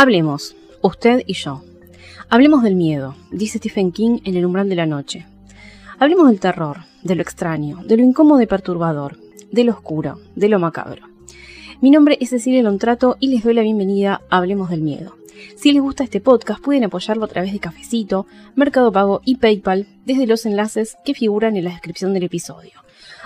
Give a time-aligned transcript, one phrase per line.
[0.00, 1.62] Hablemos, usted y yo.
[2.30, 5.26] Hablemos del miedo, dice Stephen King en El umbral de la noche.
[5.98, 9.18] Hablemos del terror, de lo extraño, de lo incómodo y perturbador,
[9.52, 11.06] de lo oscuro, de lo macabro.
[11.82, 15.16] Mi nombre es Cecilia Lontrato y les doy la bienvenida a Hablemos del Miedo.
[15.56, 19.86] Si les gusta este podcast pueden apoyarlo a través de Cafecito, Mercado Pago y PayPal
[20.06, 22.72] desde los enlaces que figuran en la descripción del episodio.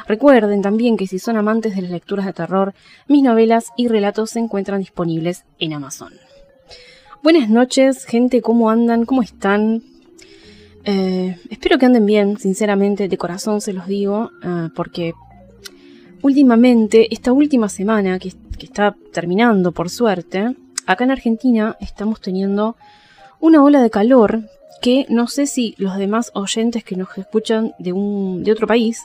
[0.08, 2.74] Recuerden también que si son amantes de las lecturas de terror,
[3.06, 6.23] mis novelas y relatos se encuentran disponibles en Amazon.
[7.24, 9.06] Buenas noches, gente, ¿cómo andan?
[9.06, 9.82] ¿Cómo están?
[10.84, 15.14] Eh, espero que anden bien, sinceramente, de corazón se los digo, eh, porque
[16.20, 22.76] últimamente, esta última semana que, que está terminando, por suerte, acá en Argentina estamos teniendo
[23.40, 24.42] una ola de calor
[24.82, 29.00] que no sé si los demás oyentes que nos escuchan de, un, de otro país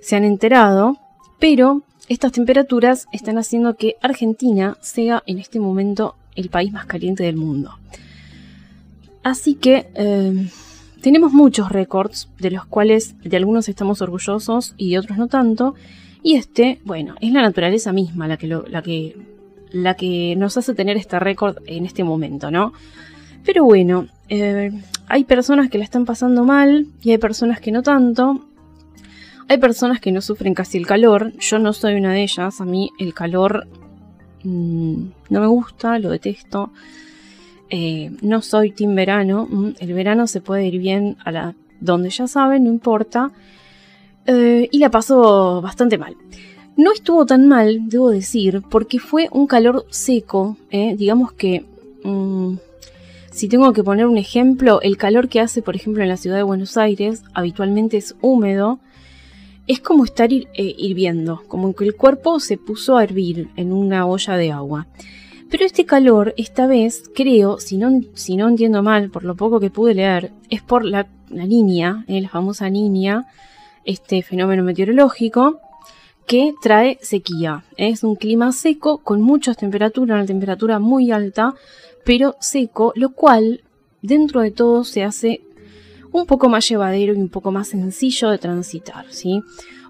[0.00, 0.98] se han enterado,
[1.38, 7.24] pero estas temperaturas están haciendo que Argentina sea en este momento el país más caliente
[7.24, 7.78] del mundo.
[9.22, 10.48] Así que eh,
[11.02, 15.74] tenemos muchos récords, de los cuales de algunos estamos orgullosos y de otros no tanto.
[16.22, 19.16] Y este, bueno, es la naturaleza misma la que, la que,
[19.72, 22.72] la que nos hace tener este récord en este momento, ¿no?
[23.44, 24.70] Pero bueno, eh,
[25.08, 28.44] hay personas que la están pasando mal y hay personas que no tanto.
[29.48, 31.32] Hay personas que no sufren casi el calor.
[31.38, 32.60] Yo no soy una de ellas.
[32.60, 33.66] A mí el calor
[34.44, 36.70] no me gusta, lo detesto.
[37.70, 39.46] Eh, no soy team verano.
[39.50, 43.30] Mm, el verano se puede ir bien a la donde ya saben, no importa.
[44.26, 46.16] Eh, y la paso bastante mal.
[46.76, 50.56] No estuvo tan mal, debo decir, porque fue un calor seco.
[50.70, 51.64] Eh, digamos que,
[52.04, 52.54] mm,
[53.30, 56.36] si tengo que poner un ejemplo, el calor que hace, por ejemplo, en la ciudad
[56.36, 58.78] de Buenos Aires habitualmente es húmedo
[59.68, 64.06] es como estar eh, hirviendo, como que el cuerpo se puso a hervir en una
[64.06, 64.86] olla de agua.
[65.50, 69.94] Pero este calor, esta vez, creo, si no, entiendo mal, por lo poco que pude
[69.94, 73.26] leer, es por la, niña, eh, la famosa niña,
[73.84, 75.60] este fenómeno meteorológico,
[76.26, 77.64] que trae sequía.
[77.76, 81.54] Es un clima seco con muchas temperaturas, una temperatura muy alta,
[82.04, 83.62] pero seco, lo cual
[84.02, 85.42] dentro de todo se hace
[86.12, 89.42] un poco más llevadero y un poco más sencillo de transitar, ¿sí?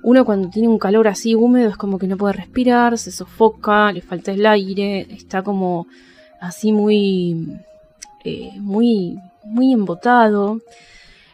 [0.02, 3.92] Uno cuando tiene un calor así húmedo es como que no puede respirar, se sofoca,
[3.92, 5.86] le falta el aire, está como
[6.40, 7.58] así muy,
[8.24, 10.60] eh, muy, muy embotado.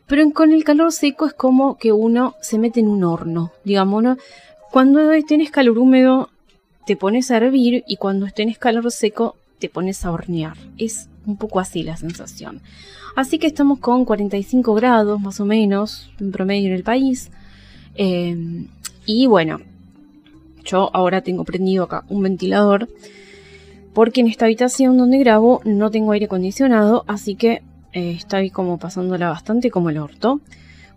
[0.07, 4.19] Pero con el calor seco es como que uno se mete en un horno, digamos.
[4.71, 6.31] Cuando tenés calor húmedo
[6.87, 10.57] te pones a hervir y cuando tenés calor seco te pones a hornear.
[10.77, 12.61] Es un poco así la sensación.
[13.17, 17.31] Así que estamos con 45 grados más o menos en promedio en el país.
[17.95, 18.69] Em,
[19.07, 19.61] y bueno,
[20.65, 22.89] yo ahora tengo prendido acá un ventilador
[23.93, 28.79] porque en esta habitación donde grabo no tengo aire acondicionado, así que eh, estoy como
[28.79, 30.41] pasándola bastante como el orto.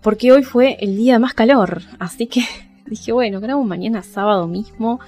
[0.01, 2.41] Porque hoy fue el día más calor, así que
[2.87, 4.99] dije, bueno, grabo mañana sábado mismo.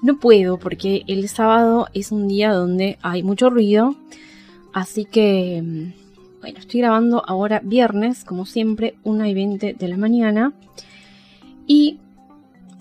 [0.00, 3.96] No puedo porque el sábado es un día donde hay mucho ruido,
[4.80, 5.92] así que em,
[6.40, 10.52] bueno, estoy grabando ahora viernes, como siempre, 1 y 20 de la mañana.
[11.66, 11.98] Y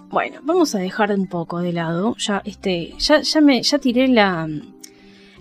[0.10, 2.16] bueno, vamos a dejar un poco de lado.
[2.18, 4.48] Ya, este, ya, ya, me, ya tiré la,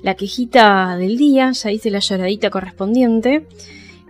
[0.02, 3.46] la quejita del día, ya hice la lloradita correspondiente.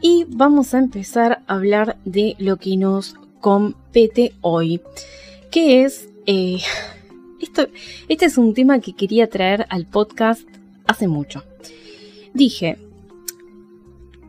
[0.00, 4.80] Y vamos a empezar a hablar de lo que nos compete hoy.
[5.50, 6.08] Que es.
[6.26, 6.58] Eh,
[7.40, 7.66] esto,
[8.08, 10.48] este es un tema que quería traer al podcast
[10.86, 11.42] hace mucho.
[12.36, 12.76] Dije,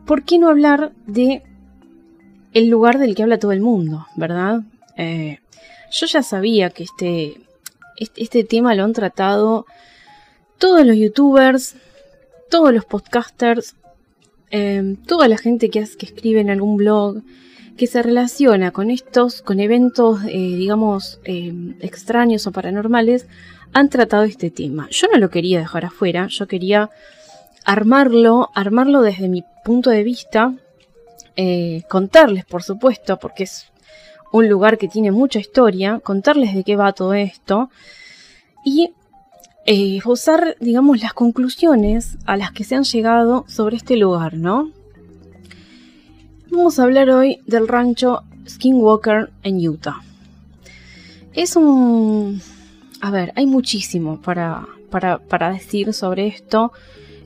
[0.06, 1.42] ¿por qué no hablar de
[2.54, 4.62] el lugar del que habla todo el mundo, verdad?
[4.96, 5.40] Eh,
[5.92, 7.38] yo ya sabía que este,
[8.16, 9.66] este, tema lo han tratado
[10.56, 11.76] todos los youtubers,
[12.48, 13.76] todos los podcasters,
[14.48, 17.20] em, toda la gente que, que, escribe en algún blog,
[17.76, 23.26] que se relaciona con estos, con eventos, eh, digamos, em, extraños o paranormales,
[23.74, 24.88] han tratado este tema.
[24.90, 26.88] Yo no lo quería dejar afuera, yo quería
[27.64, 30.54] armarlo, armarlo desde mi punto de vista,
[31.36, 33.66] eh, contarles, por supuesto, porque es
[34.32, 37.70] un lugar que tiene mucha historia, contarles de qué va todo esto
[38.64, 38.92] y
[39.70, 40.00] eh,
[40.60, 44.70] digamos, las conclusiones a las que se han llegado sobre este lugar, ¿no?
[46.50, 50.02] Vamos a hablar hoy del rancho Skinwalker en Utah.
[51.34, 52.40] Es un...
[53.02, 56.72] A ver, hay muchísimo para, para, para decir sobre esto.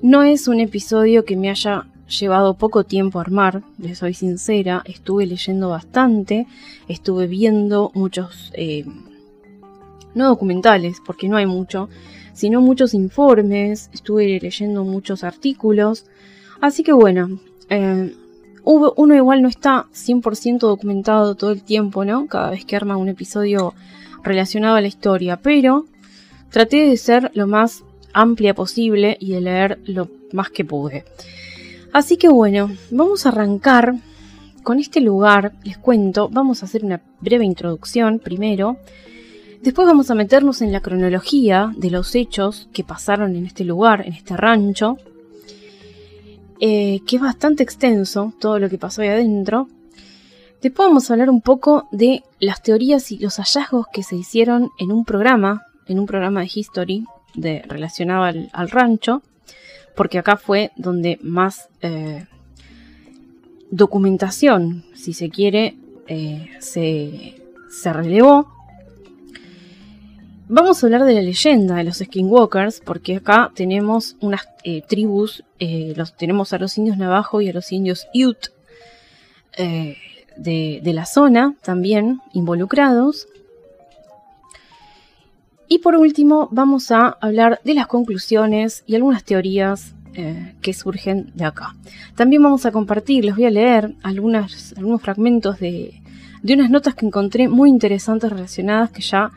[0.02, 4.82] No es un episodio que me haya llevado poco tiempo a armar, les soy sincera,
[4.84, 6.48] estuve leyendo bastante,
[6.88, 8.84] estuve viendo muchos, eh,
[10.16, 11.88] no documentales, porque no hay mucho,
[12.32, 16.06] sino muchos informes, estuve leyendo muchos artículos,
[16.60, 17.38] así que bueno,
[17.70, 18.12] eh,
[18.64, 22.26] uno igual no está 100% documentado todo el tiempo, ¿no?
[22.26, 23.72] Cada vez que arma un episodio
[24.24, 25.86] relacionado a la historia, pero
[26.50, 31.04] traté de ser lo más amplia posible y de leer lo más que pude.
[31.92, 33.94] Así que bueno, vamos a arrancar
[34.62, 38.78] con este lugar, les cuento, vamos a hacer una breve introducción primero,
[39.60, 44.06] después vamos a meternos en la cronología de los hechos que pasaron en este lugar,
[44.06, 44.96] en este rancho,
[46.60, 49.68] eh, que es bastante extenso todo lo que pasó ahí adentro.
[50.62, 54.70] Después vamos a hablar un poco de las teorías y los hallazgos que se hicieron
[54.78, 59.22] en un programa, en un programa de History de, relacionado al, rancho,
[59.94, 62.26] porque acá fue donde más eh,
[63.70, 65.76] documentación, si se quiere,
[66.06, 68.50] eh, se, se, relevó.
[70.48, 75.44] Vamos a hablar de la leyenda de los skinwalkers, porque acá tenemos unas eh, tribus,
[75.96, 78.50] los, tenemos a los indios navajo y a los indios Ute
[80.36, 83.28] de, de la zona también involucrados.
[85.72, 91.32] Y por último, vamos a hablar de las conclusiones y algunas teorías eh, que surgen
[91.34, 91.74] de acá.
[92.14, 96.02] También vamos a compartir, les voy a leer algunos fragmentos de,
[96.42, 99.30] de unas notas que encontré muy interesantes relacionadas que ya,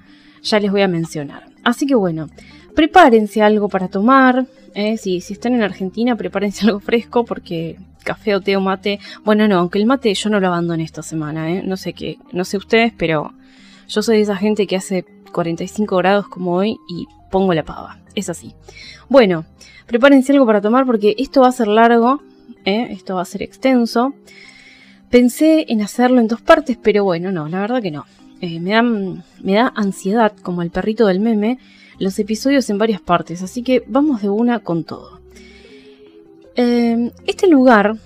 [0.44, 1.46] ya les voy a mencionar.
[1.64, 2.28] Así que bueno,
[2.76, 4.46] prepárense algo para tomar.
[4.74, 9.00] Eh, si, si están en Argentina, prepárense algo fresco porque café o té o mate.
[9.24, 11.64] Bueno, no, aunque el mate yo no lo abandoné esta semana, ¿eh?
[11.64, 13.34] no sé qué, no sé ustedes, pero
[13.88, 15.06] yo soy de esa gente que hace
[15.36, 18.00] 45 grados como hoy y pongo la pava.
[18.16, 18.54] Es así.
[19.10, 19.46] Bueno,
[19.86, 22.22] prepárense algo para tomar porque esto va a ser largo,
[22.64, 22.88] ¿eh?
[22.92, 24.14] esto va a ser extenso.
[25.10, 28.06] Pensé en hacerlo en dos partes, pero bueno, no, la verdad que no.
[28.40, 28.82] Eh, me,
[29.42, 31.60] me da ansiedad, como el perrito del meme,
[32.00, 35.20] los episodios en varias partes, así que vamos de una con todo.
[36.56, 37.98] Eh, este lugar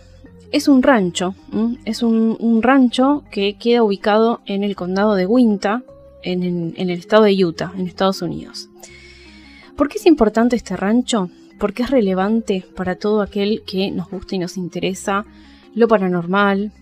[0.52, 1.36] es un rancho,
[1.86, 5.84] es un, rancho que queda ubicado en el condado de Winta,
[6.24, 8.70] en el estado de Utah, en Estados Unidos.
[9.80, 11.30] ¿Por qué es importante este rancho?
[11.58, 15.26] Porque es relevante para todo aquel que nos gusta y nos interesa
[15.74, 16.74] lo paranormal,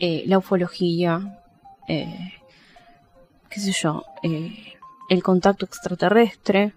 [0.00, 1.40] eh, la ufología,
[1.86, 2.32] eh,
[3.48, 4.74] qué sé yo, eh,
[5.08, 6.74] el contacto extraterrestre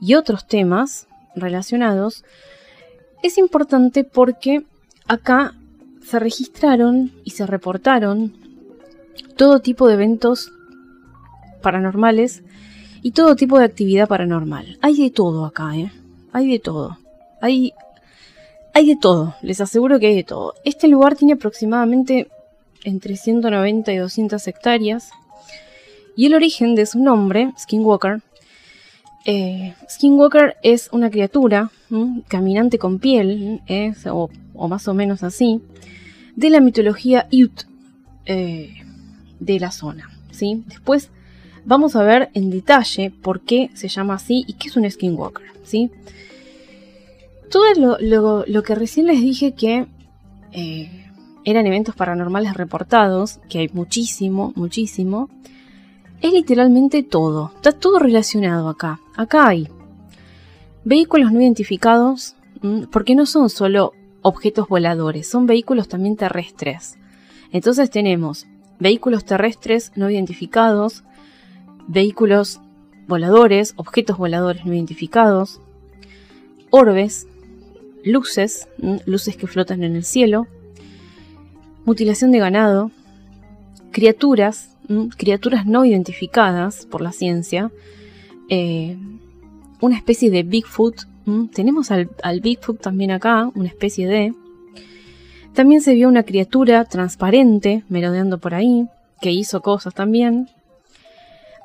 [0.00, 2.24] y otros temas relacionados.
[3.22, 4.64] Es importante porque
[5.06, 5.54] acá
[6.02, 8.32] se registraron y se reportaron
[9.36, 10.52] todo tipo de eventos
[11.66, 12.44] paranormales
[13.02, 14.78] y todo tipo de actividad paranormal.
[14.82, 15.90] Hay de todo acá, ¿eh?
[16.32, 16.96] Hay de todo.
[17.40, 17.72] Hay,
[18.72, 20.54] hay de todo, les aseguro que hay de todo.
[20.64, 22.28] Este lugar tiene aproximadamente
[22.84, 25.10] entre 190 y 200 hectáreas.
[26.14, 28.22] Y el origen de su nombre, Skinwalker,
[29.24, 31.72] eh, Skinwalker es una criatura
[32.28, 33.92] caminante con piel, ¿eh?
[34.08, 34.28] o,
[34.68, 35.60] más o menos así,
[36.36, 37.64] de la mitología Ute
[38.24, 38.70] eh,
[39.40, 40.10] de la zona.
[40.30, 40.62] ¿sí?
[40.68, 41.10] Después
[41.66, 45.46] vamos a ver en detalle por qué se llama así y qué es un skinwalker,
[45.64, 45.90] ¿sí?
[47.50, 47.64] Todo
[48.46, 49.86] lo, que recién les dije que
[50.52, 51.06] eh,
[51.44, 55.28] eran eventos paranormales reportados, que hay muchísimo, muchísimo,
[56.22, 59.00] es literalmente todo, está todo relacionado acá.
[59.16, 59.68] Acá hay
[60.84, 62.36] vehículos no identificados,
[62.90, 63.92] porque no son solo
[64.22, 66.96] objetos voladores, son vehículos también terrestres.
[67.52, 68.46] Entonces tenemos
[68.78, 71.04] vehículos terrestres no identificados,
[71.88, 72.60] vehículos
[73.06, 75.60] voladores, objetos voladores no identificados,
[76.70, 77.26] orbes,
[78.04, 78.68] luces,
[79.06, 80.46] luces que flotan en el cielo,
[81.84, 82.90] mutilación de ganado,
[83.92, 84.76] criaturas,
[85.16, 87.70] criaturas no identificadas por la ciencia,
[88.48, 88.96] eh,
[89.80, 91.02] una especie de Bigfoot,
[91.52, 94.34] tenemos al, al Bigfoot también acá, una especie de...
[95.54, 98.86] También se vio una criatura transparente merodeando por ahí,
[99.20, 100.48] que hizo cosas también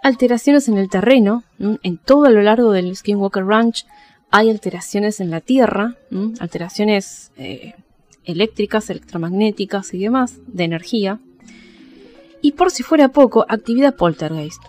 [0.01, 1.43] alteraciones en el terreno.
[1.59, 3.85] En todo a lo largo del Skinwalker Ranch
[4.29, 5.95] hay alteraciones en la tierra,
[6.39, 7.73] alteraciones eh,
[8.23, 11.19] eléctricas, electromagnéticas y demás, de energía.
[12.41, 14.63] Y por si fuera poco, actividad poltergeist.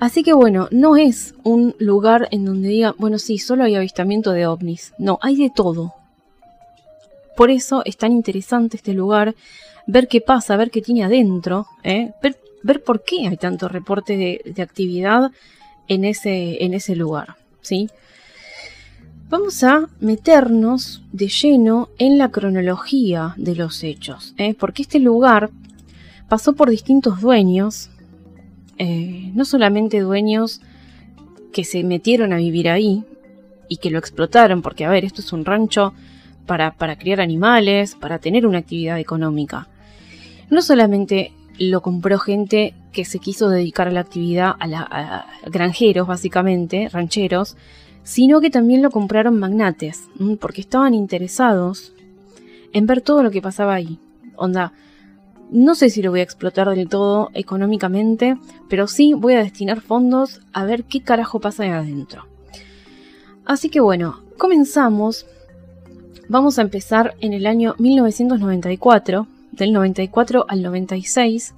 [0.00, 4.32] Así que bueno, no es un lugar en donde diga, bueno, sí, solo hay avistamiento
[4.32, 4.94] de ovnis.
[4.98, 5.94] No, hay de todo.
[7.36, 9.34] Por eso es tan interesante este lugar,
[9.86, 12.12] ver qué pasa, ver qué tiene adentro, ¿eh?
[12.84, 15.30] Por qué hay tanto reporte de, actividad
[15.88, 17.36] en ese, en ese lugar.
[17.60, 17.88] ¿sí?
[19.28, 24.54] Vamos a meternos de lleno en la cronología de los hechos, ¿eh?
[24.54, 25.50] porque este lugar
[26.28, 27.88] pasó por distintos dueños,
[28.78, 30.60] eh, no solamente dueños
[31.52, 33.04] que se metieron a vivir ahí
[33.68, 35.94] y que lo explotaron, porque a ver, esto es un rancho
[36.44, 39.68] para, para criar animales, para tener una actividad económica.
[40.50, 46.06] No solamente lo compró gente que se quiso dedicar a la actividad, a, la, granjeros
[46.06, 47.56] básicamente, rancheros,
[48.02, 50.08] sino que también lo compraron magnates,
[50.40, 51.92] porque estaban interesados
[52.72, 53.98] en ver todo lo que pasaba ahí.
[54.36, 54.72] Onda,
[55.50, 59.80] no sé si lo voy a explotar del todo económicamente, pero sí voy a destinar
[59.80, 62.26] fondos a ver qué carajo pasa ahí adentro.
[63.44, 65.26] Así que bueno, comenzamos.
[66.28, 71.54] Vamos a empezar en el año 1994, del 94 al 96,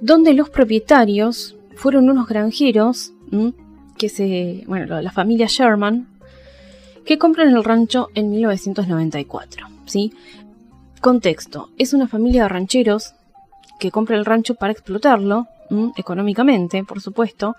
[0.00, 3.12] donde los propietarios fueron unos granjeros,
[3.96, 6.08] que se, bueno, la familia Sherman,
[7.04, 10.12] que compran el rancho en 1994, ¿sí?
[11.00, 13.14] Contexto, es una familia de rancheros
[13.78, 15.46] que compra el rancho para explotarlo,
[15.96, 17.56] económicamente, por supuesto,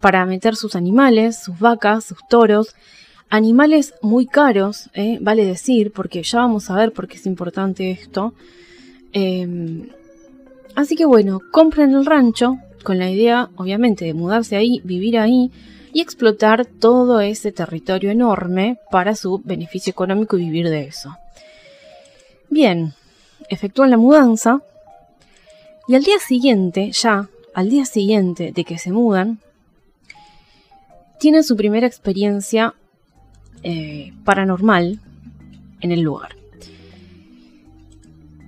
[0.00, 2.74] para meter sus animales, sus vacas, sus toros,
[3.28, 5.18] animales muy caros, ¿eh?
[5.20, 8.34] vale decir, porque ya vamos a ver por qué es importante esto.
[9.18, 9.88] Em,
[10.74, 15.50] así que bueno, compran el rancho con la idea, obviamente, de mudarse ahí, vivir ahí
[15.94, 21.16] y explotar todo ese territorio enorme para su beneficio económico y vivir de eso.
[22.50, 22.92] Bien,
[23.48, 24.60] efectúan la mudanza
[25.88, 29.38] y al día siguiente, ya, al día siguiente de que se mudan,
[31.18, 32.74] tienen su primera experiencia
[33.62, 35.00] eh, paranormal
[35.80, 36.36] en el lugar.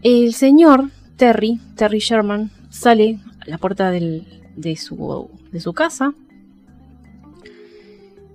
[0.02, 4.24] El señor Terry, Terry Sherman, sale a la puerta de,
[4.76, 6.14] su, casa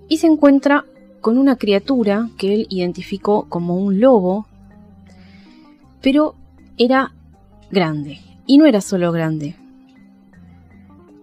[0.06, 0.84] y se encuentra
[1.22, 4.46] con una criatura que él identificó como un lobo,
[6.02, 6.34] pero
[6.76, 7.14] era
[7.70, 8.20] grande.
[8.46, 9.56] Y no era solo grande,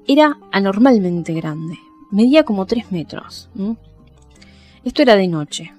[0.08, 1.78] era anormalmente grande.
[2.10, 3.48] Medía como 3 metros.
[4.84, 5.72] Esto era de noche.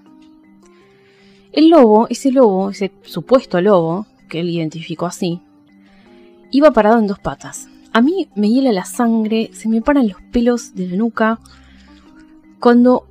[1.50, 5.43] El lobo, ese lobo, ese supuesto lobo, que él identificó así,
[6.51, 7.69] iba parado en dos patas.
[7.93, 11.39] A mí me hiela la sangre, se me paran los pelos de la nuca.
[12.59, 13.07] Cuando,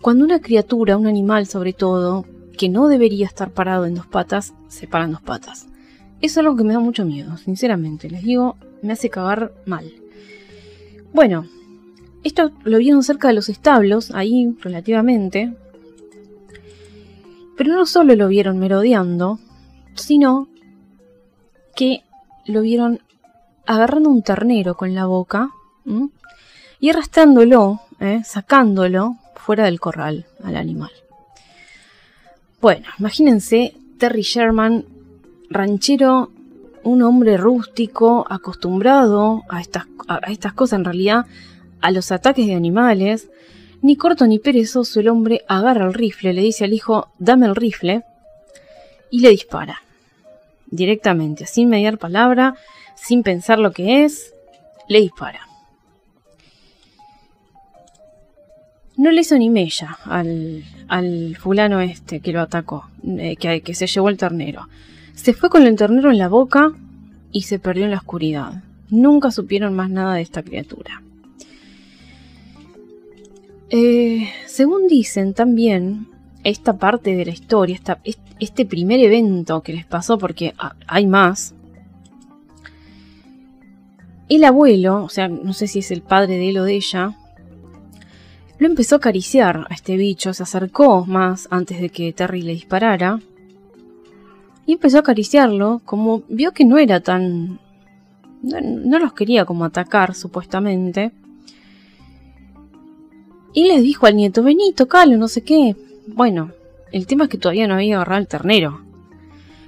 [0.00, 2.24] cuando una criatura, un animal sobre todo,
[2.56, 5.66] que no debería estar parado en dos patas, se para en dos patas.
[6.22, 8.08] Eso es algo que me da mucho miedo, sinceramente.
[8.08, 9.92] Les digo, me hace cagar mal.
[11.12, 11.44] Bueno,
[12.24, 15.54] esto lo vieron cerca de los establos, ahí relativamente.
[17.58, 19.38] Pero no solo lo vieron merodeando,
[20.00, 20.48] sino
[21.74, 22.02] que
[22.46, 23.00] lo vieron
[23.66, 25.50] agarrando un ternero con la boca
[26.80, 28.22] y arrastrándolo, ¿eh?
[28.24, 30.90] sacándolo fuera del corral al animal.
[32.60, 34.84] Bueno, imagínense Terry Sherman,
[35.48, 36.30] ranchero,
[36.82, 41.26] un hombre rústico, acostumbrado a estas, a estas cosas en realidad,
[41.80, 43.28] a los ataques de animales,
[43.82, 47.56] ni corto ni perezoso el hombre agarra el rifle, le dice al hijo, dame el
[47.56, 48.04] rifle,
[49.10, 49.82] y le dispara.
[50.70, 52.54] Directamente, sin mediar palabra,
[52.94, 54.32] sin pensar lo que es,
[54.88, 55.46] le dispara.
[58.96, 63.74] No le hizo ni mella al, al fulano este que lo atacó, eh, que, que
[63.74, 64.68] se llevó el ternero.
[65.14, 66.72] Se fue con el ternero en la boca
[67.32, 68.62] y se perdió en la oscuridad.
[68.90, 71.02] Nunca supieron más nada de esta criatura.
[73.70, 76.08] Eh, según dicen también,
[76.44, 77.78] esta parte de la historia,
[78.38, 80.54] este primer evento que les pasó, porque
[80.86, 81.54] hay más,
[84.28, 87.16] el abuelo, o sea, no sé si es el padre de él o de ella,
[88.58, 92.52] lo empezó a acariciar a este bicho, se acercó más antes de que Terry le
[92.52, 93.20] disparara,
[94.66, 97.58] y empezó a acariciarlo, como vio que no era tan...
[98.42, 101.12] no los quería como atacar, supuestamente,
[103.52, 105.74] y les dijo al nieto, vení, tocalo, no sé qué.
[106.14, 106.50] Bueno,
[106.92, 108.80] el tema es que todavía no había agarrado el ternero.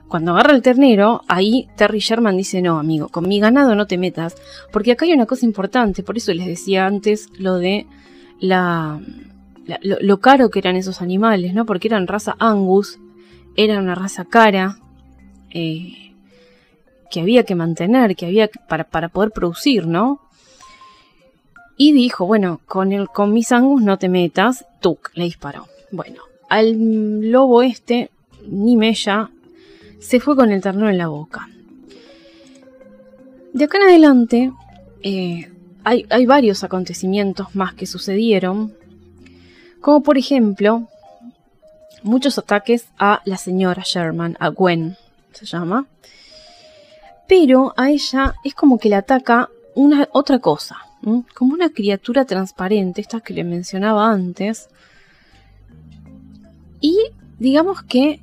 [0.09, 3.97] Cuando agarra el ternero, ahí Terry Sherman dice, no, amigo, con mi ganado no te
[3.97, 4.35] metas,
[4.71, 7.87] porque acá hay una cosa importante, por eso les decía antes lo de
[8.39, 9.01] la,
[9.83, 11.65] lo, caro que eran esos animales, ¿no?
[11.65, 12.99] Porque eran raza Angus,
[13.57, 14.77] era una raza cara,
[15.49, 16.13] eh,
[17.11, 20.21] que había que mantener, que había para, poder producir, ¿no?
[21.77, 25.67] y dijo, bueno, con, el, con mis angus no te metas, Tuk, le disparó.
[25.91, 26.23] Bueno,
[26.53, 28.11] al lobo este,
[28.47, 29.31] ni mella,
[30.01, 31.49] se fue con el ternero en la boca.
[33.55, 34.53] De acá en adelante,
[35.03, 35.51] eh,
[35.83, 38.75] hay, hay varios acontecimientos más que sucedieron,
[39.81, 40.89] como por ejemplo,
[42.03, 44.99] muchos ataques a la señora Sherman, a Gwen,
[45.33, 45.87] se llama.
[47.29, 50.77] Pero a ella es como que le ataca una otra cosa.
[51.35, 54.69] como una criatura transparente, estas que le mencionaba antes.
[56.83, 56.99] Y
[57.39, 58.21] digamos que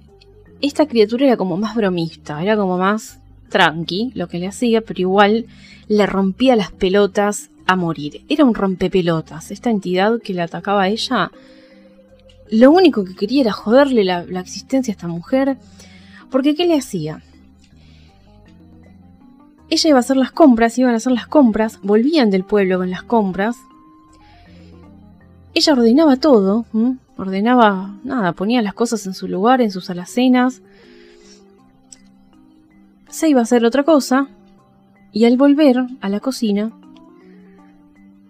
[0.62, 5.00] esta criatura era como más bromista, era como más tranqui lo que le hacía, pero
[5.00, 5.48] igual
[5.88, 8.24] le rompía las pelotas a morir.
[8.30, 9.50] Era un rompepelotas.
[9.50, 11.32] Esta entidad que le atacaba a ella,
[12.52, 15.58] lo único que quería era joderle la, la existencia a esta mujer.
[16.30, 17.24] Porque ¿qué le hacía?
[19.70, 22.90] Ella iba a hacer las compras, iban a hacer las compras, volvían del pueblo con
[22.90, 23.56] las compras.
[25.54, 26.66] Ella ordenaba todo,
[27.18, 30.62] ordenaba nada, ponía las cosas en su lugar, en sus alacenas.
[33.10, 34.28] Se iba a hacer otra cosa
[35.12, 36.72] y al volver a la cocina,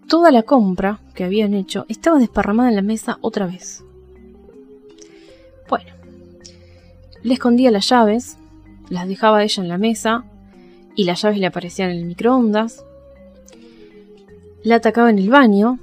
[0.07, 3.83] toda la compra que habían hecho estaba desparramada en la mesa otra vez.
[5.69, 5.91] Bueno,
[7.21, 8.37] le escondía las llaves,
[8.89, 10.23] las dejaba ella en la mesa,
[10.95, 12.83] y las llaves le aparecían en el microondas.
[14.63, 15.79] La atacaba en el baño.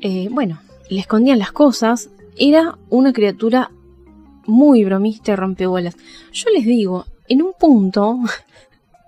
[0.00, 2.10] Eh, bueno, le escondían las cosas.
[2.36, 3.70] Era una criatura
[4.46, 5.96] muy bromista y rompehuelas.
[6.32, 8.18] Yo les digo, en un punto,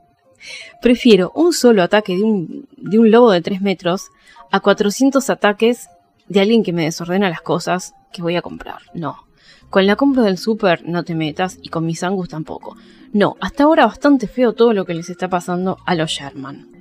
[0.83, 4.11] prefiero un solo ataque de un, de un lobo de 3 metros
[4.51, 5.89] a 400 ataques
[6.29, 8.79] de alguien que me desordena las cosas que voy a comprar.
[8.95, 9.27] No.
[9.71, 12.77] Con la compra del súper no te metas y con mis angus tampoco.
[13.13, 16.72] No, hasta ahora bastante feo todo lo que les está pasando a los Sherman.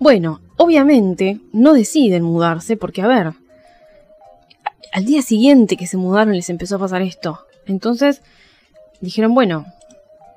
[0.00, 3.34] Bueno, obviamente no deciden mudarse porque, a ver,
[4.94, 7.40] al día siguiente que se mudaron les empezó a pasar esto.
[7.66, 8.22] Entonces
[9.02, 9.66] dijeron, bueno,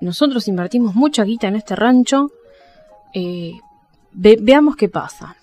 [0.01, 2.29] nosotros invertimos mucha guita en este rancho,
[3.13, 3.53] eh,
[4.12, 5.38] veamos qué pasa.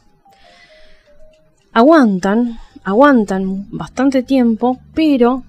[1.72, 5.44] Aguantan, aguantan bastante tiempo, pero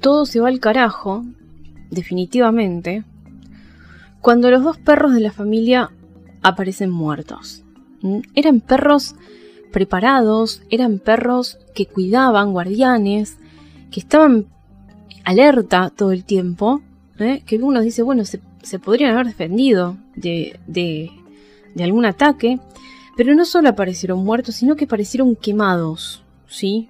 [0.00, 1.24] todo se va al carajo
[1.90, 3.04] definitivamente,
[4.20, 5.92] cuando los dos perros de la familia
[6.42, 7.61] aparecen muertos.
[8.34, 9.14] Eran perros
[9.72, 13.38] preparados, eran perros que cuidaban, guardianes,
[13.90, 14.46] que estaban
[15.24, 16.82] alerta todo el tiempo,
[17.18, 17.42] ¿eh?
[17.46, 18.40] que uno dice, bueno, se,
[18.78, 21.10] podrían haber defendido de, de,
[21.74, 22.58] de, algún ataque,
[23.16, 26.88] pero no solo aparecieron muertos, sino que aparecieron quemados, ¿sí?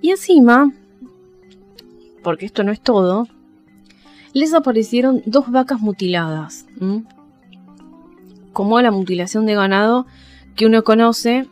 [0.00, 0.72] Y encima,
[2.22, 3.26] porque esto no es todo,
[4.32, 6.66] les aparecieron dos vacas mutiladas.
[8.56, 10.06] Como la mutilación de ganado
[10.54, 11.46] que uno conoce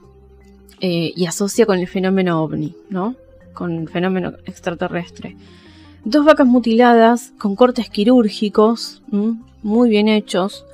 [0.81, 3.15] eh, y asocia con el fenómeno ovni, ¿no?
[3.53, 5.37] Con el fenómeno extraterrestre.
[6.07, 9.03] Dos vacas mutiladas con cortes quirúrgicos,
[9.63, 10.65] muy bien hechos.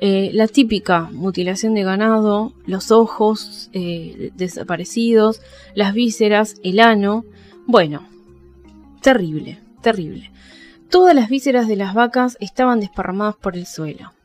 [0.00, 5.42] Eh, la típica mutilación de ganado, los ojos eh, desaparecidos,
[5.76, 7.24] las vísceras, el ano.
[7.68, 8.02] Bueno,
[9.00, 10.32] terrible, terrible.
[10.90, 14.17] Todas las vísceras de las vacas estaban desparramadas por el suelo.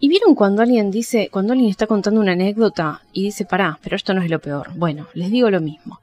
[0.00, 3.96] ¿Y vieron cuando alguien dice, cuando alguien está contando una anécdota y dice, pará, pero
[3.96, 4.72] esto no es lo peor?
[4.74, 6.00] Bueno, les digo lo mismo.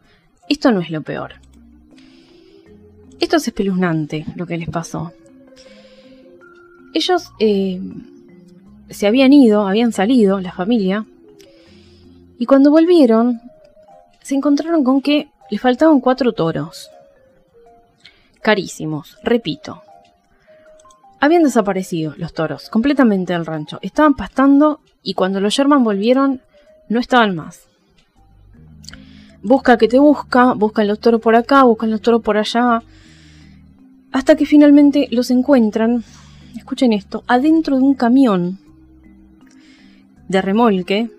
[0.47, 1.33] Esto no es lo peor.
[3.19, 5.11] Esto es espeluznante lo que les pasó.
[6.93, 7.81] Ellos eh,
[8.89, 11.05] se habían ido, habían salido, la familia,
[12.39, 13.41] y cuando volvieron,
[14.21, 16.91] se encontraron con que le faltaban cuatro toros
[18.47, 19.81] carísimos, repito.
[21.19, 23.79] Habían desaparecido los toros completamente del rancho.
[23.81, 26.41] Estaban pastando y cuando los Sherman volvieron
[26.89, 27.67] no estaban más.
[29.41, 32.83] Busca que te busca, buscan los toros por acá, buscan los toros por allá.
[34.11, 36.03] Hasta que finalmente los encuentran,
[36.55, 38.59] escuchen esto, adentro de un camión
[40.27, 41.09] de remolque,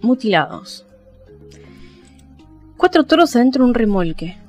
[0.00, 0.84] mutilados.
[2.76, 4.39] Cuatro toros adentro de un remolque.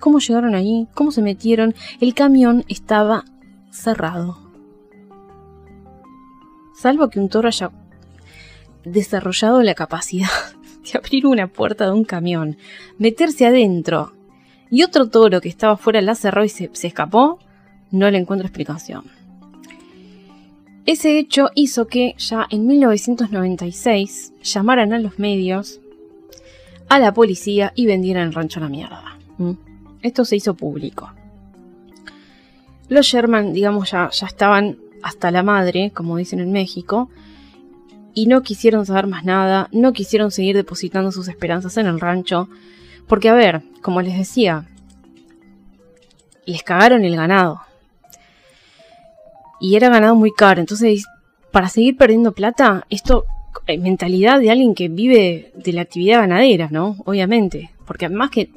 [0.00, 0.88] ¿Cómo llegaron ahí?
[0.94, 1.74] ¿Cómo se metieron?
[2.00, 3.24] El camión estaba
[3.70, 4.38] cerrado.
[6.74, 7.70] Salvo que un toro haya
[8.84, 10.30] desarrollado la capacidad
[10.84, 12.56] de abrir una puerta de un camión,
[12.98, 14.14] meterse adentro
[14.70, 17.38] y otro toro que estaba fuera la cerró y se, se escapó,
[17.90, 19.04] no le encuentro explicación.
[20.86, 25.80] Ese hecho hizo que ya en 1996 llamaran a los medios,
[26.88, 29.18] a la policía y vendieran el rancho a la mierda.
[30.02, 31.12] Esto se hizo público.
[32.88, 37.08] Los Sherman, digamos, ya, ya estaban hasta la madre, como dicen en México,
[38.14, 42.48] y no quisieron saber más nada, no quisieron seguir depositando sus esperanzas en el rancho,
[43.06, 44.66] porque a ver, como les decía,
[46.46, 47.60] les cagaron el ganado.
[49.60, 51.06] Y era ganado muy caro, entonces
[51.50, 53.24] para seguir perdiendo plata, esto
[53.66, 56.96] eh, mentalidad de alguien que vive de la actividad ganadera, ¿no?
[57.04, 58.50] Obviamente, porque además que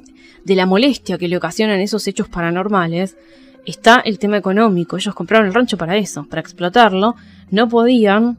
[0.44, 3.16] de la molestia que le ocasionan esos hechos paranormales,
[3.64, 4.96] está el tema económico.
[4.96, 7.16] Ellos compraron el rancho para eso, para explotarlo.
[7.50, 8.36] No podían,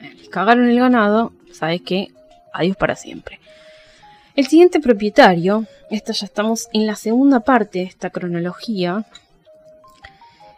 [0.00, 2.12] les cagaron el ganado, sabes qué,
[2.52, 3.40] adiós para siempre.
[4.34, 9.06] El siguiente propietario, esta ya estamos en la segunda parte de esta cronología,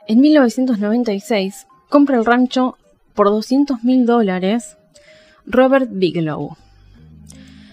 [0.09, 2.79] en 1996 compra el rancho
[3.13, 4.79] por 200 mil dólares
[5.45, 6.57] Robert Bigelow.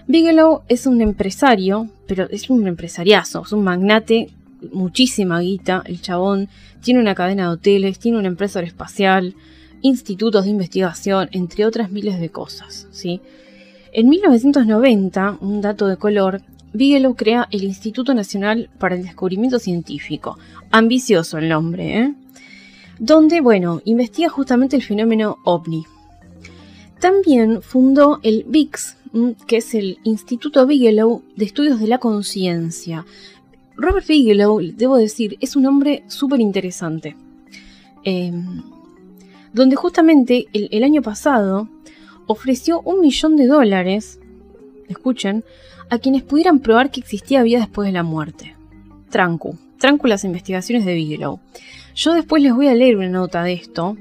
[0.07, 4.29] Bigelow es un empresario, pero es un empresariazo, es un magnate,
[4.71, 6.47] muchísima guita, el chabón,
[6.81, 9.35] tiene una cadena de hoteles, tiene una empresa aeroespacial,
[9.81, 13.21] institutos de investigación, entre otras miles de cosas, ¿sí?
[13.91, 16.41] En 1990, un dato de color,
[16.73, 20.37] Bigelow crea el Instituto Nacional para el Descubrimiento Científico,
[20.71, 22.13] ambicioso el nombre, ¿eh?
[22.99, 25.85] donde, bueno, investiga justamente el fenómeno ovni.
[26.99, 28.97] También fundó el BICS,
[29.47, 33.05] que es el Instituto Bigelow de Estudios de la Conciencia.
[33.77, 37.15] Robert Bigelow, debo decir, es un hombre súper interesante.
[38.03, 38.61] Em,
[39.53, 41.69] donde justamente el, año pasado
[42.27, 44.19] ofreció un millón de dólares,
[44.89, 45.43] escuchen,
[45.89, 48.55] a quienes pudieran probar que existía vida después de la muerte.
[49.09, 51.39] Trancu, trancu las investigaciones de Bigelow.
[51.95, 53.95] Yo después les voy a leer una nota de esto,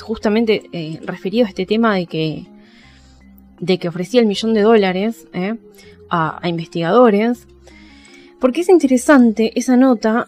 [0.00, 2.46] justamente eh, referido a este tema de que,
[3.60, 5.56] de que ofrecía el millón de dólares eh,
[6.10, 7.46] a, investigadores,
[8.40, 10.26] porque es interesante esa nota,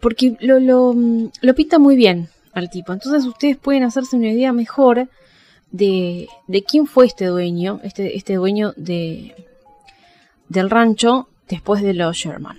[0.00, 2.92] porque lo, lo, pinta muy bien al tipo.
[2.92, 5.08] Entonces ustedes pueden hacerse una idea mejor
[5.70, 9.34] de, de quién fue este dueño, este, este dueño de,
[10.48, 12.58] del rancho después de los Sherman.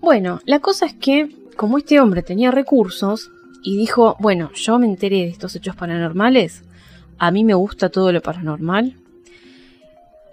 [0.00, 3.30] Bueno, la cosa es que como este hombre tenía recursos
[3.62, 6.64] y dijo, bueno, yo me enteré de estos hechos paranormales,
[7.18, 8.96] a mí me gusta todo lo paranormal,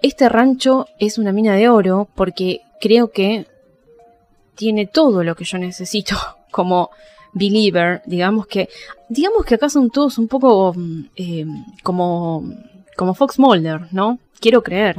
[0.02, 3.46] este rancho es una mina de oro porque creo que
[4.54, 6.16] tiene todo lo que yo necesito
[6.50, 6.90] como
[7.32, 8.68] believer, digamos que
[9.08, 11.46] digamos que acá son todos un poco mm, eh,
[11.82, 12.44] como
[12.96, 14.18] como Fox Mulder, ¿no?
[14.40, 14.96] Quiero creer.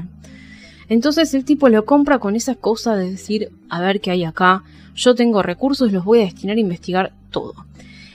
[0.87, 4.63] Entonces el tipo lo compra con esa cosa de decir, a ver qué hay acá,
[4.95, 7.53] yo tengo recursos, los voy a destinar a investigar todo.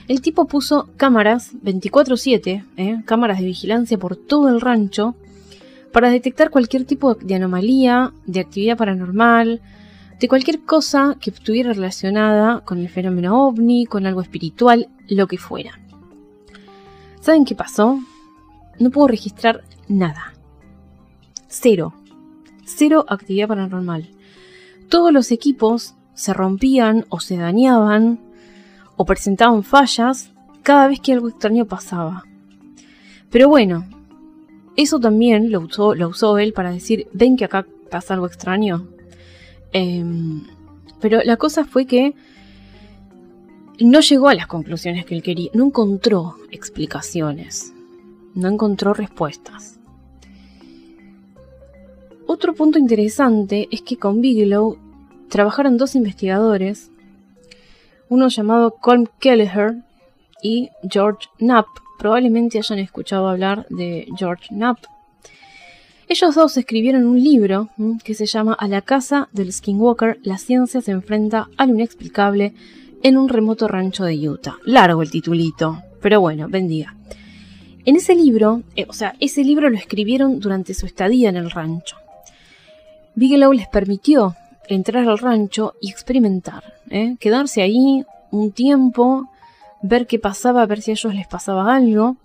[0.07, 3.01] El tipo puso cámaras 24/7, ¿eh?
[3.05, 5.15] cámaras de vigilancia por todo el rancho,
[5.91, 9.61] para detectar cualquier tipo de anomalía, de actividad paranormal,
[10.19, 15.37] de cualquier cosa que estuviera relacionada con el fenómeno ovni, con algo espiritual, lo que
[15.37, 15.79] fuera.
[17.19, 17.99] ¿Saben qué pasó?
[18.79, 20.33] No puedo registrar nada.
[21.47, 21.93] Cero
[22.67, 24.09] cero actividad paranormal.
[24.89, 28.19] Todos los equipos se rompían o se dañaban
[28.97, 30.31] o presentaban fallas
[30.63, 32.25] cada vez que algo extraño pasaba.
[33.29, 33.85] Pero bueno,
[34.75, 38.87] eso también lo usó, él para decir, ven que acá pasa algo extraño.
[39.71, 40.43] Em,
[40.99, 42.13] pero la cosa fue que
[43.79, 47.73] no llegó a las conclusiones que él quería, no encontró explicaciones,
[48.33, 49.79] no encontró respuestas.
[52.25, 54.77] Otro punto interesante es que con Bigelow
[55.29, 56.91] trabajaron dos investigadores,
[58.09, 59.75] uno llamado Colm Kelleher
[60.41, 61.67] y George Knapp.
[61.99, 64.79] Probablemente hayan escuchado hablar de George Knapp.
[66.09, 67.69] Ellos dos escribieron un libro
[68.03, 72.53] que se llama A la casa del Skinwalker, la ciencia se enfrenta al inexplicable
[73.03, 74.55] en un remoto rancho de Utah.
[74.65, 76.95] Largo el titulito, pero bueno, bendiga.
[77.83, 81.51] En ese libro, eh, o sea, ese libro lo escribieron durante su estadía en el
[81.51, 81.97] rancho.
[83.15, 84.35] Bigelow les permitió
[84.67, 87.15] entrar al rancho y experimentar, ¿eh?
[87.19, 89.29] quedarse ahí un tiempo,
[89.81, 92.17] ver qué pasaba, ver si a ellos les pasaba algo.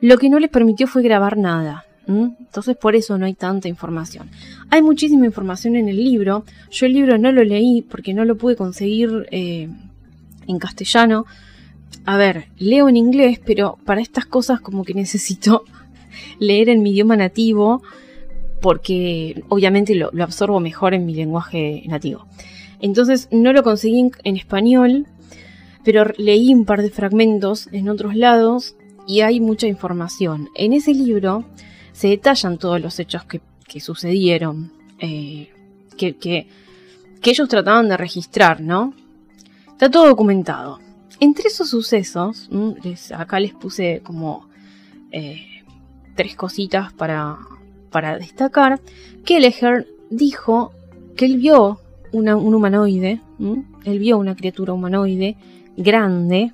[0.00, 1.84] Lo que no les permitió fue grabar nada.
[2.06, 4.30] Entonces por eso no hay tanta información.
[4.70, 6.44] Hay muchísima información en el libro.
[6.70, 9.68] Yo el libro no lo leí porque no lo pude conseguir eh,
[10.46, 11.26] en castellano.
[12.06, 15.64] A ver, leo en inglés, pero para estas cosas como que necesito
[16.38, 17.82] leer en mi idioma nativo
[18.60, 22.26] porque obviamente lo, absorbo mejor en mi lenguaje nativo.
[22.80, 25.06] Entonces no lo conseguí en, español,
[25.84, 30.48] pero leí un par de fragmentos en otros lados y hay mucha información.
[30.54, 31.44] En ese libro
[31.92, 33.40] se detallan todos los hechos que,
[33.80, 35.50] sucedieron, eh,
[35.96, 36.46] que,
[37.22, 38.94] ellos trataban de registrar, ¿no?
[39.72, 40.78] Está todo documentado.
[41.20, 42.48] Entre esos sucesos,
[43.14, 44.48] acá les puse como
[45.10, 45.64] eh,
[46.14, 47.38] tres cositas para,
[47.90, 48.80] para destacar,
[49.24, 50.72] Kelleher dijo
[51.16, 51.80] que él vio
[52.12, 53.20] un humanoide,
[53.84, 55.36] él vio una criatura humanoide
[55.76, 56.52] grande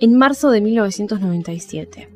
[0.00, 2.08] en marzo de 1997.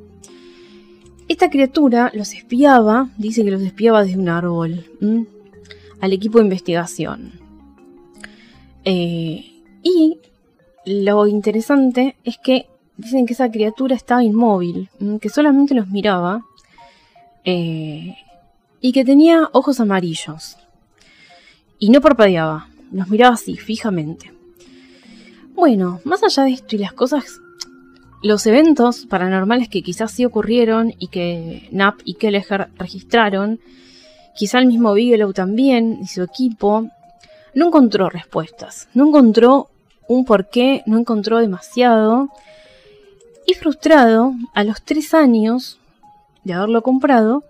[1.28, 4.84] Esta criatura los espiaba, dice que los espiaba desde un árbol,
[6.00, 7.32] al equipo de investigación.
[8.84, 10.18] Eh, y
[10.84, 16.44] lo interesante es que dicen que esa criatura estaba inmóvil, que solamente los miraba
[17.44, 18.16] eh,
[18.80, 20.56] y que tenía ojos amarillos.
[21.78, 24.32] Y no parpadeaba, los miraba así, fijamente.
[25.54, 27.40] Bueno, más allá de esto y las cosas,
[28.22, 33.60] los eventos paranormales que quizás sí ocurrieron y que Knapp y Kelleher registraron,
[34.34, 36.88] quizá el mismo Bigelow también y su equipo,
[37.54, 39.68] no encontró respuestas, no encontró
[40.08, 42.28] un porqué, no encontró demasiado.
[43.46, 45.78] Y frustrado, a los tres años
[46.44, 47.44] de haberlo comprado,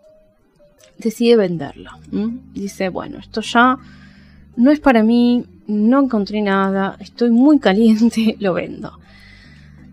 [0.99, 1.91] decide venderlo.
[2.55, 3.79] Dice, bueno, esto ya
[4.57, 8.99] no es para mí, no encontré nada, estoy muy caliente, lo vendo.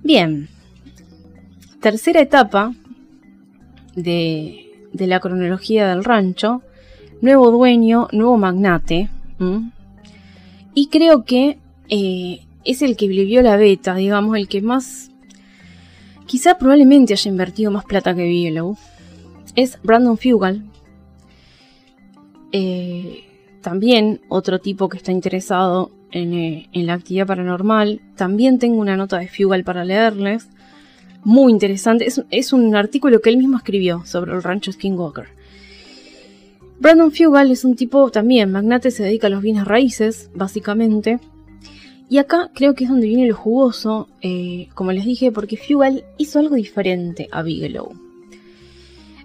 [0.04, 0.50] Bien,
[1.80, 2.74] tercera etapa
[3.96, 6.62] de, la cronología del rancho,
[7.22, 9.10] nuevo dueño, nuevo magnate.
[10.76, 11.58] Y creo que
[11.90, 15.10] eh, es el que vivió la beta, digamos, el que más...
[16.28, 18.78] Quizá probablemente haya invertido más plata que Bigelow.
[19.56, 20.64] Es Brandon Fugal.
[22.52, 23.24] Eh,
[23.62, 28.02] también otro tipo que está interesado eh, en, la actividad paranormal.
[28.16, 30.48] También tengo una nota de Fugal para leerles.
[31.24, 32.08] Muy interesante.
[32.32, 35.28] Es, un artículo que él mismo escribió sobre el rancho Skinwalker.
[36.80, 41.20] Brandon Fugal es un tipo también, magnate, se dedica a los bienes raíces, básicamente.
[42.10, 46.04] Y acá creo que es donde viene lo jugoso, eh, como les dije, porque Fugal
[46.18, 47.94] hizo algo diferente a Bigelow.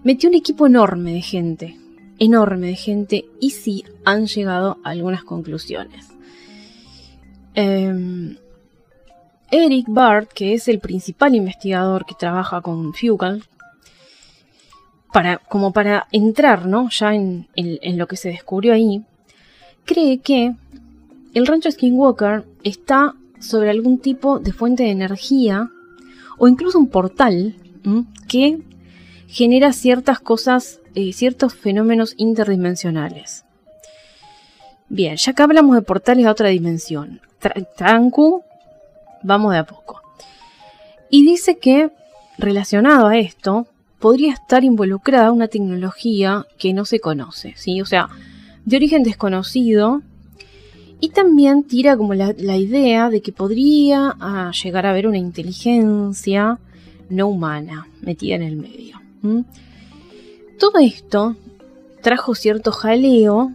[0.06, 1.76] Metió un equipo enorme de gente,
[2.20, 6.06] enorme de gente, y sí han llegado a algunas conclusiones.
[7.54, 8.36] Em,
[9.50, 13.42] Eric Bart, que es el principal investigador que trabaja con Fugal,
[15.12, 16.88] para, como para entrar ¿no?
[16.88, 17.48] ya en,
[17.98, 19.02] lo que se descubrió ahí,
[19.84, 20.54] cree que
[21.34, 25.68] el rancho Skinwalker está sobre algún tipo de fuente de energía
[26.38, 27.56] o incluso un portal
[28.28, 28.60] que
[29.28, 33.44] genera ciertas cosas, eh, ciertos fenómenos interdimensionales.
[34.88, 37.20] Bien, ya que hablamos de portales a otra dimensión,
[37.76, 38.42] trancu,
[39.22, 40.00] vamos de a poco.
[41.10, 41.90] Y dice que,
[42.38, 43.66] relacionado a esto,
[43.98, 47.80] podría estar involucrada una tecnología que no se conoce, ¿sí?
[47.80, 48.08] O sea,
[48.64, 50.02] de origen desconocido.
[51.00, 56.58] Y también tira como la, idea de que podría ah, llegar a haber una inteligencia
[57.10, 59.05] no humana metida en el medio.
[60.58, 61.36] Todo esto
[62.02, 63.52] trajo cierto jaleo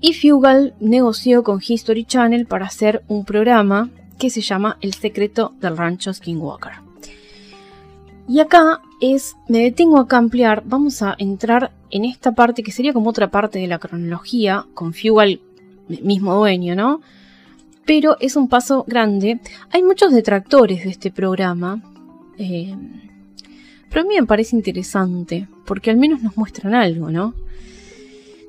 [0.00, 5.52] y Fugal negoció con History Channel para hacer un programa que se llama El secreto
[5.60, 6.72] del rancho Skinwalker.
[8.28, 12.72] Y acá es, me detengo acá a ampliar, vamos a entrar en esta parte que
[12.72, 15.40] sería como otra parte de la cronología, con Fugal
[15.88, 17.00] mismo dueño, ¿no?
[17.84, 19.40] Pero es un paso grande.
[19.70, 21.82] Hay muchos detractores de este programa,
[22.38, 22.74] eh,
[23.92, 27.34] pero a mí me parece interesante, porque al menos nos muestran algo, ¿no?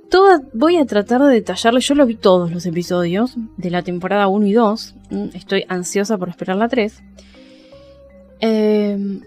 [0.10, 4.28] Todo, voy a tratar de detallarle, yo lo vi todos los episodios de la temporada
[4.28, 7.04] 1 y 2, mm, estoy ansiosa por esperar la 3.
[8.40, 9.20] Eh,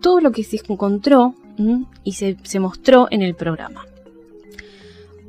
[0.00, 1.34] todo lo que se encontró
[2.04, 3.86] y se, mostró en el programa.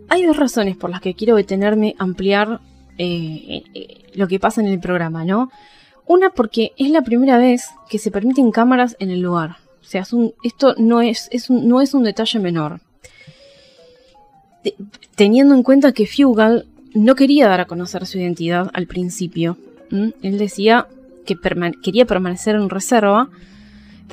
[0.10, 2.60] Hay dos razones por las que quiero detenerme, ampliar
[2.98, 5.50] eh, eh, lo que pasa en el programa, ¿no?
[6.06, 9.63] Una porque es la primera vez que se permiten cámaras en el lugar.
[9.84, 10.04] O sea,
[10.44, 12.80] esto no es, un, no es un detalle menor.
[15.16, 19.58] teniendo en cuenta que Fugal no quería dar a conocer su identidad al principio.
[19.92, 20.88] Él decía
[21.26, 21.36] que
[21.82, 23.30] quería permanecer en reserva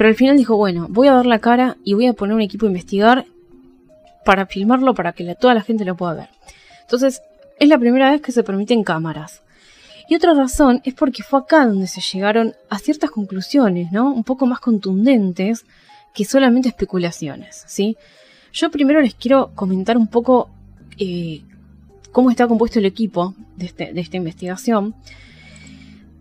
[0.00, 2.40] pero al final dijo, bueno, voy a dar la cara y voy a poner un
[2.40, 3.26] equipo a investigar
[4.24, 6.28] para filmarlo para que toda la gente lo pueda ver.
[6.80, 7.20] Entonces,
[7.58, 9.42] es la primera vez que se permiten cámaras.
[10.10, 14.12] Y otra razón es porque fue acá donde se llegaron a ciertas conclusiones, ¿no?
[14.12, 15.64] Un poco más contundentes
[16.12, 17.96] que solamente especulaciones, ¿sí?
[18.52, 20.50] Yo primero les quiero comentar un poco
[20.98, 21.42] eh,
[22.10, 24.96] cómo está compuesto el equipo de, este, esta investigación.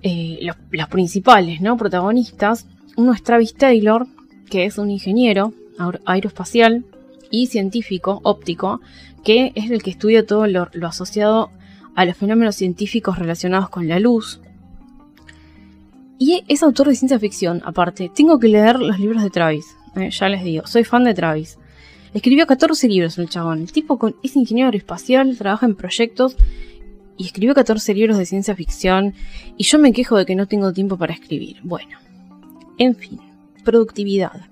[0.04, 1.76] Eh, los, principales, ¿no?
[1.76, 4.06] Protagonistas uno es Travis Taylor,
[4.52, 5.52] que es un ingeniero
[6.06, 6.86] aeroespacial
[7.32, 8.82] y científico óptico,
[9.24, 11.50] que es el que estudia todo lo, asociado
[11.96, 14.42] a los fenómenos científicos relacionados con la luz.
[16.18, 18.12] Y es autor de ciencia ficción, aparte.
[18.14, 21.58] Tengo que leer los libros de Travis, eh, ya les digo, soy fan de Travis.
[22.14, 23.62] Escribió 14 libros el chabón.
[23.62, 26.36] El tipo es ingeniero aeroespacial, trabaja en proyectos
[27.18, 29.14] y escribió 14 libros de ciencia ficción.
[29.58, 31.58] Y yo me quejo de que no tengo tiempo para escribir.
[31.64, 32.00] Bueno,
[32.78, 33.20] en fin,
[33.64, 34.48] productividad.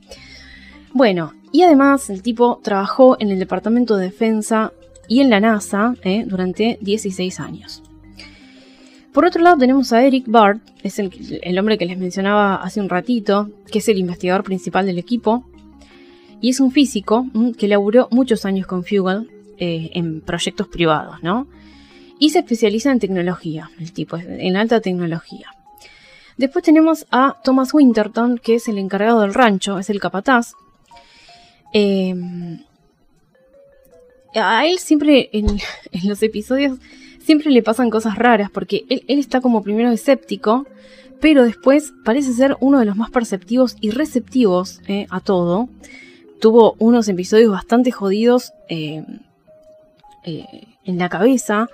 [0.93, 4.73] Bueno, y además el tipo trabajó en el Departamento de Defensa
[5.07, 7.83] y en la NASA eh, durante 16 años.
[9.13, 12.87] Por otro lado tenemos a Eric Bart, es el, hombre que les mencionaba hace un
[12.87, 15.43] ratito, que es el investigador principal del equipo,
[16.39, 17.25] y es un físico
[17.57, 21.47] que laburó muchos años con Fugal eh, en proyectos privados, ¿no?
[22.19, 25.47] Y se especializa en tecnología, el tipo, en alta tecnología.
[26.37, 30.53] Después tenemos a Thomas Winterton, que es el encargado del rancho, es el capataz.
[31.73, 32.59] Em,
[34.35, 35.59] a él siempre en,
[36.03, 36.79] los episodios
[37.19, 40.65] siempre le pasan cosas raras porque él, está como primero escéptico,
[41.19, 45.67] pero después parece ser uno de los más perceptivos y receptivos eh, a todo.
[46.39, 49.19] Tuvo unos episodios bastante jodidos em,
[50.23, 51.67] eh, en la cabeza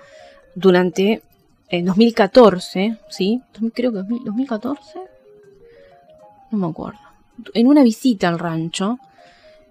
[0.54, 1.22] durante
[1.68, 3.42] en 2014, ¿sí?
[3.74, 5.00] Creo que 2014.
[6.50, 7.00] No me acuerdo.
[7.52, 8.98] En una visita al rancho,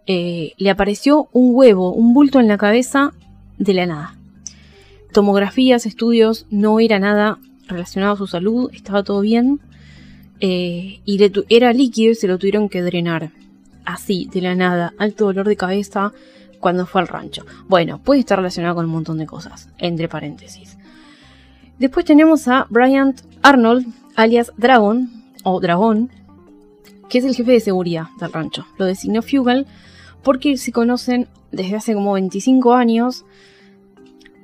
[0.06, 3.14] eh, le apareció un huevo, un bulto en la cabeza
[3.58, 4.16] de la nada.
[5.12, 7.38] Tomografías, estudios, no era nada
[7.68, 9.60] relacionado a su salud, estaba todo bien.
[10.40, 13.32] Eh, y era líquido y se lo tuvieron que drenar.
[13.86, 16.14] Así, de la nada, alto dolor de cabeza
[16.60, 17.46] cuando fue al rancho.
[17.68, 20.78] Bueno, puede estar relacionado con un montón de cosas, entre paréntesis.
[21.80, 23.86] Después tenemos a Bryant Arnold,
[24.16, 25.10] alias Dragon,
[25.44, 26.10] o Dragón,
[27.10, 28.66] que es el jefe de seguridad del rancho.
[28.78, 29.68] Lo designó Fugal
[30.24, 33.26] porque se conocen desde hace como 25 años,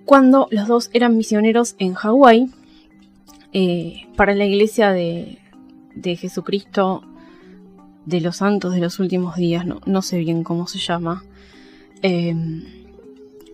[0.06, 2.50] cuando los dos eran misioneros en Hawái
[3.54, 5.38] eh, para la iglesia de,
[6.04, 7.04] Jesucristo
[8.06, 11.24] de los santos de los últimos días, no, sé bien cómo se llama.
[12.02, 12.36] Eh,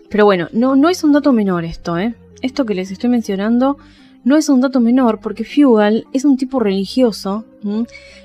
[0.10, 2.16] pero bueno, no, no es un dato menor esto, ¿eh?
[2.42, 3.78] esto que les estoy mencionando
[4.24, 7.46] no es un dato menor porque Fugal es un tipo religioso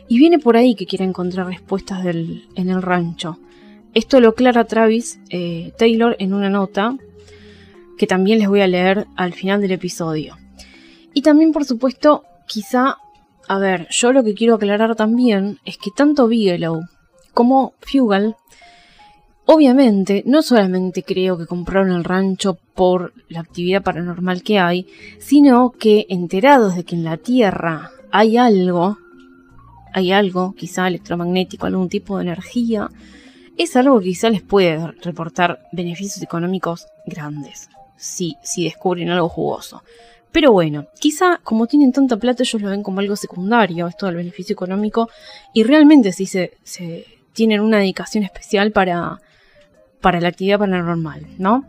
[0.08, 3.38] y viene por ahí que quiere encontrar respuestas en el rancho.
[3.94, 6.96] Esto lo aclara Travis eh, Taylor en una nota
[7.98, 10.36] que también les voy a leer al final del episodio.
[11.12, 12.96] Y también, por supuesto, quizá,
[13.48, 16.82] a ver, yo lo que quiero aclarar también es que tanto Bigelow
[17.34, 18.36] como Fugal
[19.52, 24.86] Obviamente, no solamente creo que compraron el rancho por la actividad paranormal que hay,
[25.18, 28.98] sino que enterados de que en la Tierra hay algo,
[29.92, 32.90] hay algo, quizá electromagnético, algún tipo de energía,
[33.62, 39.82] es algo que quizá les puede reportar beneficios económicos grandes, si, si descubren algo jugoso.
[40.32, 44.16] Pero bueno, quizá como tienen tanta plata ellos lo ven como algo secundario, esto del
[44.16, 45.10] beneficio económico,
[45.52, 49.20] y realmente sí se, se tienen una dedicación especial para,
[50.00, 51.66] para la actividad paranormal, ¿no?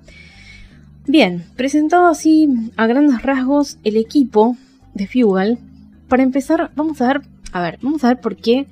[1.07, 4.55] Bien, presentado así a grandes rasgos el equipo
[4.93, 5.59] de Fugal,
[6.07, 8.67] para empezar vamos a ver, a ver, vamos a ver por qué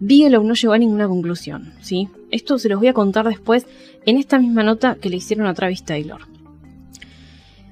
[0.00, 2.08] Bigelow no llegó a ninguna conclusión, ¿sí?
[2.30, 3.66] Esto se los voy a contar después
[4.06, 6.22] en esta misma nota que le hicieron a Travis Taylor.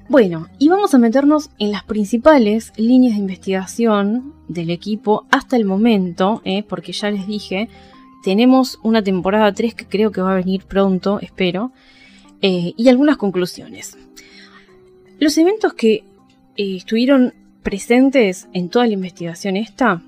[0.07, 5.65] Bueno, y vamos a meternos en las principales líneas de investigación del equipo hasta el
[5.65, 6.63] momento, ¿eh?
[6.63, 7.69] porque ya les dije,
[8.23, 11.71] tenemos una temporada 3 que creo que va a venir pronto, espero,
[12.41, 13.97] eh, y algunas conclusiones.
[15.19, 16.05] Los eventos que
[16.57, 20.01] eh, estuvieron presentes en toda la investigación esta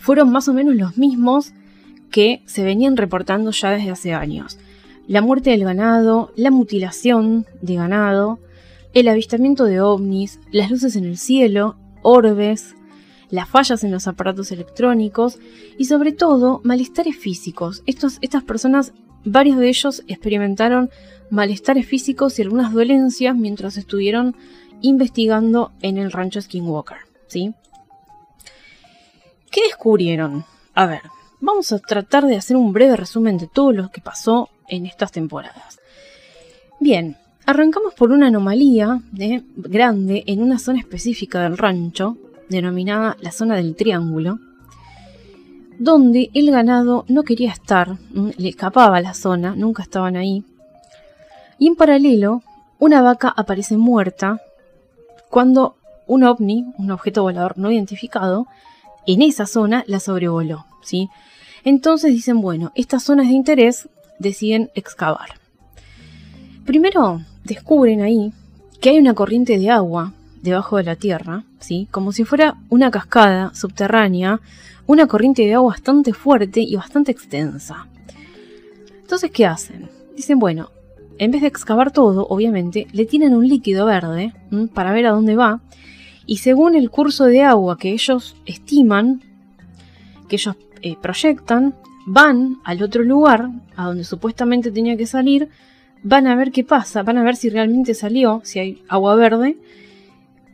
[0.00, 1.52] fueron más o menos los mismos
[2.10, 4.58] que se venían reportando ya desde hace años.
[5.06, 8.38] La muerte del ganado, la mutilación de ganado,
[8.94, 12.74] el avistamiento de ovnis, las luces en el cielo, orbes,
[13.30, 15.38] las fallas en los aparatos electrónicos
[15.78, 17.82] y sobre todo malestares físicos.
[17.86, 18.92] Estos, estas personas,
[19.24, 20.90] varios de ellos experimentaron
[21.30, 24.34] malestares físicos y algunas dolencias mientras estuvieron
[24.80, 26.98] investigando en el rancho Skinwalker.
[27.28, 27.54] ¿sí?
[29.50, 30.44] ¿Qué descubrieron?
[30.74, 31.02] A ver,
[31.40, 35.10] vamos a tratar de hacer un breve resumen de todo lo que pasó en estas
[35.10, 35.80] temporadas.
[36.78, 42.16] Bien, arrancamos por una anomalía de, grande en una zona específica del rancho,
[42.48, 44.38] denominada la zona del Triángulo,
[45.80, 50.44] donde el ganado no quería estar, le escapaba a la zona, nunca estaban ahí.
[51.58, 52.42] Y en paralelo,
[52.78, 54.40] una vaca aparece muerta
[55.28, 55.76] cuando
[56.06, 58.46] un ovni, un objeto volador no identificado,
[59.06, 60.66] en esa zona la sobrevoló.
[60.82, 61.08] ¿sí?
[61.64, 63.88] Entonces dicen, bueno, estas zonas de interés
[64.18, 65.30] deciden excavar.
[66.64, 68.32] Primero descubren ahí
[68.80, 71.88] que hay una corriente de agua debajo de la tierra, ¿sí?
[71.90, 74.40] como si fuera una cascada subterránea,
[74.86, 77.86] una corriente de agua bastante fuerte y bastante extensa.
[79.00, 79.90] Entonces, ¿qué hacen?
[80.16, 80.70] Dicen, bueno,
[81.18, 84.32] en vez de excavar todo, obviamente, le tienen un líquido verde
[84.72, 85.60] para ver a dónde va,
[86.30, 89.20] y según el curso de agua que ellos estiman,
[90.28, 91.74] que ellos eh, proyectan,
[92.06, 95.48] van al otro lugar, a donde supuestamente tenía que salir,
[96.04, 99.58] van a ver qué pasa, van a ver si realmente salió, si hay agua verde,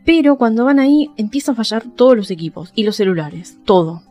[0.03, 4.01] Pero cuando van ahí empiezan a fallar todos los equipos y los celulares, todo.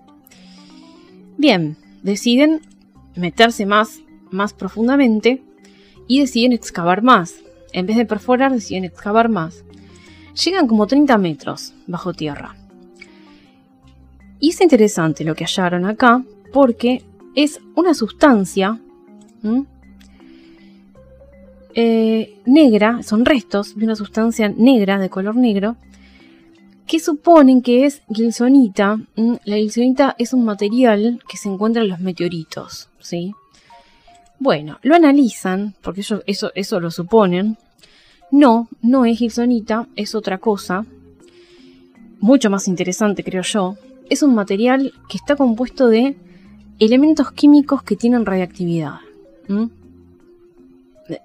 [1.37, 2.61] Bien, deciden
[3.17, 5.43] meterse más, más profundamente
[6.07, 7.35] y deciden excavar más.
[7.73, 9.65] En vez de perforar, deciden excavar más.
[10.45, 12.55] Llegan como 30 metros bajo tierra.
[14.39, 16.23] Y es interesante lo que hallaron acá
[16.53, 17.03] porque
[17.35, 18.81] es una sustancia
[21.75, 25.77] eh, negra, son restos de una sustancia negra de color negro
[26.87, 28.99] que suponen que es gilsonita.
[29.45, 33.33] La gilsonita es un material que se encuentra en los meteoritos, ¿sí?
[34.39, 37.59] Bueno, lo analizan, porque eso, eso, eso lo suponen.
[38.31, 40.85] No, no es gilsonita, es otra cosa.
[42.19, 43.77] Mucho más interesante, creo yo.
[44.11, 46.17] Es un material que está compuesto de
[46.79, 49.01] elementos químicos que tienen radiactividad.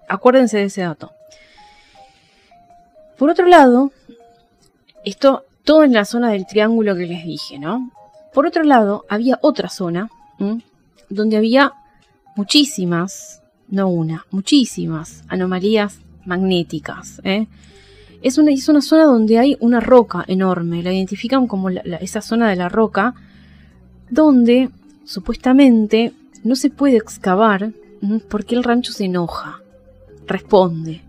[0.07, 1.11] Acuérdense de ese dato.
[3.17, 3.91] Por otro lado,
[5.05, 7.91] esto todo en la zona del triángulo que les dije, ¿no?
[8.33, 10.09] Por otro lado, había otra zona
[11.09, 11.73] donde había
[12.35, 17.21] muchísimas, no una, muchísimas anomalías magnéticas.
[17.23, 17.47] ¿eh?
[18.21, 22.49] Es, una, es una zona donde hay una roca enorme, la identifican como esa zona
[22.49, 23.13] de la roca,
[24.09, 24.69] donde
[25.05, 26.13] supuestamente
[26.43, 27.71] no se puede excavar
[28.29, 29.61] porque el rancho se enoja,
[30.27, 31.01] responde,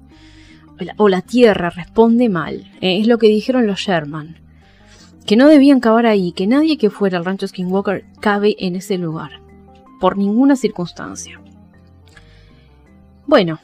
[0.97, 2.71] o la, tierra responde mal.
[2.81, 3.01] ¿eh?
[3.01, 4.43] Es lo que dijeron los Sherman
[5.27, 8.99] que no debían cavar ahí, que nadie que fuera al rancho Skinwalker cabe en ese
[8.99, 9.41] lugar,
[10.01, 11.41] por ninguna circunstancia.
[13.27, 13.61] Bueno,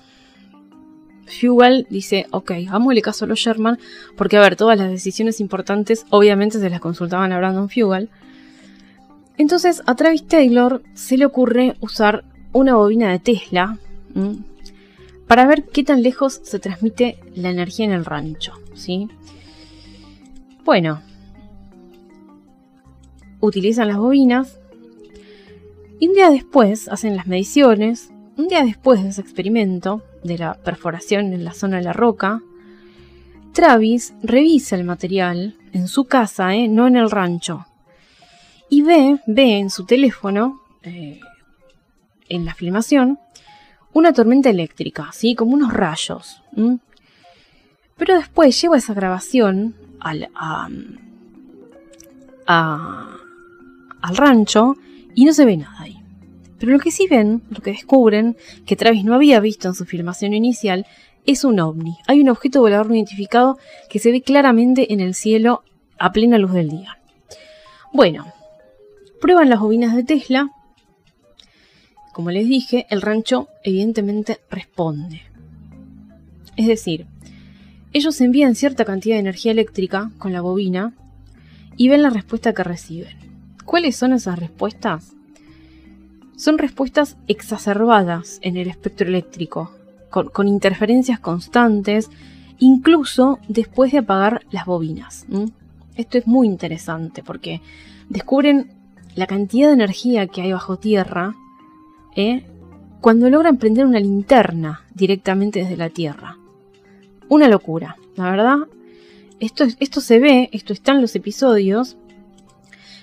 [1.28, 3.78] Fugal dice, ok, hagámosle caso a los Sherman,
[4.16, 8.08] porque a ver, todas las decisiones importantes obviamente se las consultaban a Brandon Fugal.
[9.36, 13.78] Entonces a Travis Taylor se le ocurre usar una bobina de Tesla
[15.26, 19.08] para ver qué tan lejos se transmite la energía en el rancho, ¿sí?
[20.64, 21.00] Bueno,
[23.40, 24.58] utilizan las bobinas
[26.00, 30.54] y un día después hacen las mediciones, un día después de ese experimento de la
[30.54, 32.42] perforación en la zona de la roca,
[33.52, 36.68] Travis revisa el material en su casa, ¿eh?
[36.68, 37.66] no en el rancho,
[38.70, 41.20] y ve, ve en su teléfono, eh,
[42.28, 43.18] en la filmación,
[43.92, 45.34] una tormenta eléctrica, ¿sí?
[45.34, 46.42] como unos rayos.
[47.96, 50.28] Pero después lleva esa grabación al,
[52.46, 54.76] al rancho
[55.14, 55.97] y no se ve nada ahí.
[56.58, 58.36] Pero lo que sí ven, lo que descubren,
[58.66, 60.86] que Travis no había visto en su filmación inicial,
[61.26, 61.98] es un ovni.
[62.06, 65.62] Hay un objeto volador no identificado que se ve claramente en el cielo
[65.98, 66.98] a plena luz del día.
[67.92, 68.26] Bueno,
[69.20, 70.50] prueban las bobinas de Tesla.
[72.12, 75.22] Como les dije, el rancho evidentemente responde.
[76.56, 77.06] Es decir,
[77.92, 80.94] ellos envían cierta cantidad de energía eléctrica con la bobina
[81.76, 83.16] y ven la respuesta que reciben.
[83.64, 85.14] ¿Cuáles son esas respuestas?
[86.38, 89.72] Son respuestas exacerbadas en el espectro eléctrico,
[90.08, 92.10] con, interferencias constantes,
[92.60, 95.26] incluso después de apagar las bobinas.
[95.96, 97.60] Esto es muy interesante porque
[98.08, 98.70] descubren
[99.16, 101.34] la cantidad de energía que hay bajo tierra
[102.14, 102.44] ¿eh?
[103.00, 106.38] cuando logran prender una linterna directamente desde la tierra.
[107.28, 108.58] Una locura, la verdad.
[109.40, 111.96] Esto, esto se ve, esto está en los episodios,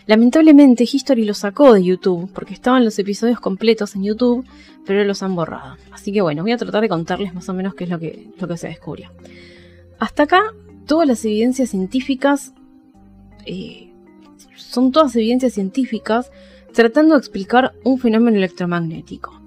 [0.07, 4.45] Lamentablemente History lo sacó de YouTube, porque estaban los episodios completos en YouTube,
[4.85, 5.77] pero los han borrado.
[5.91, 8.29] Así que bueno, voy a tratar de contarles más o menos qué es lo que,
[8.39, 9.11] lo que se descubrió.
[9.97, 10.53] Hasta acá,
[10.85, 12.53] todas las evidencias científicas
[13.45, 13.91] eh,
[14.55, 16.31] son todas evidencias científicas
[16.73, 19.41] tratando de explicar un fenómeno electromagnético.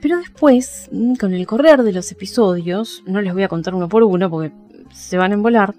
[0.00, 0.88] Pero después,
[1.18, 4.52] con el correr de los episodios, no les voy a contar uno por uno porque
[4.92, 5.74] se van a embolar,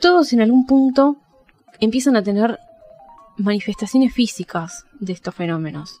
[0.00, 1.18] todos en algún punto
[1.84, 2.58] empiezan a tener
[3.36, 6.00] manifestaciones físicas de estos fenómenos.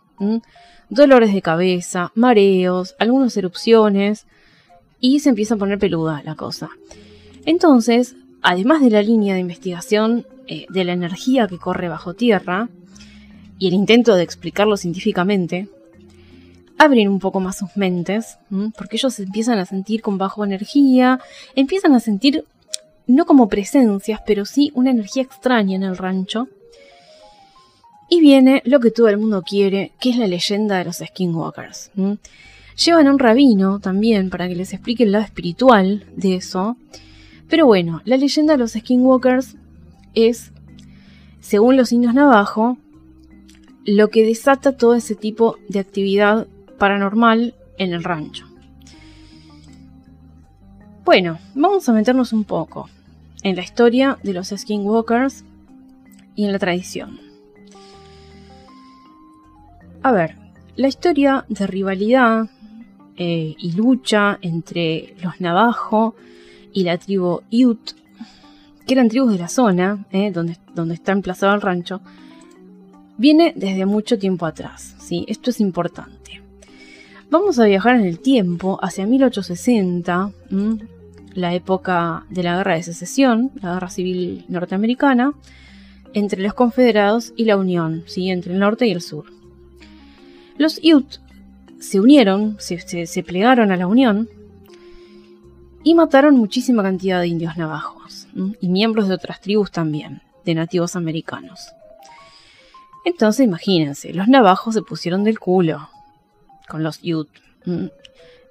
[0.88, 4.26] Dolores de cabeza, mareos, algunas erupciones
[5.00, 6.70] y se empieza a poner peluda la cosa.
[7.44, 12.68] Entonces, además de la línea de investigación eh, de la energía que corre bajo tierra
[13.58, 15.68] y el intento de explicarlo científicamente,
[16.78, 18.38] abren un poco más sus mentes,
[18.76, 21.20] porque ellos empiezan a sentir con bajo energía,
[21.54, 22.44] empiezan a sentir
[23.06, 26.48] no como presencias, pero sí una energía extraña en el rancho.
[28.08, 31.90] Y viene lo que todo el mundo quiere, que es la leyenda de los skinwalkers.
[32.84, 36.76] Llevan a un rabino también para que les explique el lado espiritual de eso.
[37.48, 39.56] Pero bueno, la leyenda de los skinwalkers
[40.14, 40.52] es,
[41.40, 42.78] según los indios navajo,
[43.84, 46.46] lo que desata todo ese tipo de actividad
[46.78, 48.46] paranormal en el rancho.
[51.04, 52.88] Bueno, vamos a meternos un poco
[53.44, 55.44] en la historia de los skinwalkers
[56.34, 57.20] y en la tradición.
[60.02, 60.36] A ver,
[60.76, 62.48] la historia de rivalidad
[63.16, 66.16] eh, y lucha entre los Navajo
[66.72, 67.92] y la tribu Ute,
[68.86, 70.58] que eran tribus de la zona eh, donde,
[70.92, 72.00] está emplazado el rancho,
[73.16, 74.96] viene desde mucho tiempo atrás.
[74.98, 75.24] ¿sí?
[75.28, 76.42] Esto es importante.
[77.30, 80.30] Vamos a viajar en el tiempo hacia 1860,
[81.34, 85.34] la época de la Guerra de Secesión, la Guerra Civil Norteamericana,
[86.14, 88.30] entre los Confederados y la Unión, ¿sí?
[88.30, 89.26] entre el norte y el sur.
[90.56, 91.18] Los Ute
[91.80, 94.28] se unieron, se, plegaron a la Unión
[95.82, 98.28] y mataron muchísima cantidad de indios navajos
[98.60, 101.72] y miembros de otras tribus también, de nativos americanos.
[103.04, 105.90] Entonces imagínense, los navajos se pusieron del culo
[106.68, 107.40] con los Ute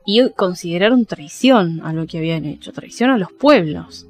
[0.05, 4.07] y consideraron traición a lo que habían hecho, traición a los pueblos.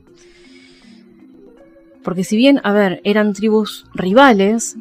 [2.03, 4.75] Porque si bien, a ver, eran tribus rivales,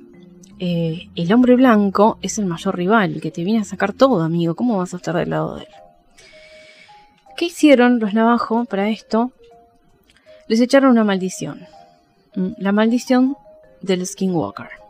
[0.59, 4.55] eh, el hombre blanco es el mayor rival, que te viene a sacar todo, amigo.
[4.55, 5.69] ¿Cómo vas a estar del lado de él?
[7.37, 9.33] ¿Qué hicieron los navajos para esto?
[10.49, 11.67] Les echaron una maldición.
[12.35, 13.37] La maldición
[13.81, 14.82] del Skinwalker.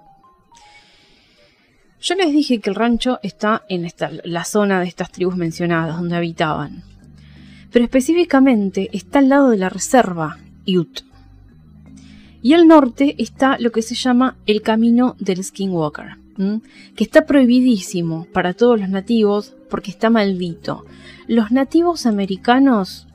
[2.02, 5.96] Yo les dije que el rancho está en esta, la zona de estas tribus mencionadas,
[5.96, 6.82] donde habitaban.
[7.70, 11.02] Pero específicamente está al lado de la reserva Ute.
[12.42, 16.16] Y al norte está lo que se llama el camino del Skinwalker,
[16.96, 20.84] que está prohibidísimo para todos los nativos porque está maldito.
[21.28, 23.06] Los nativos americanos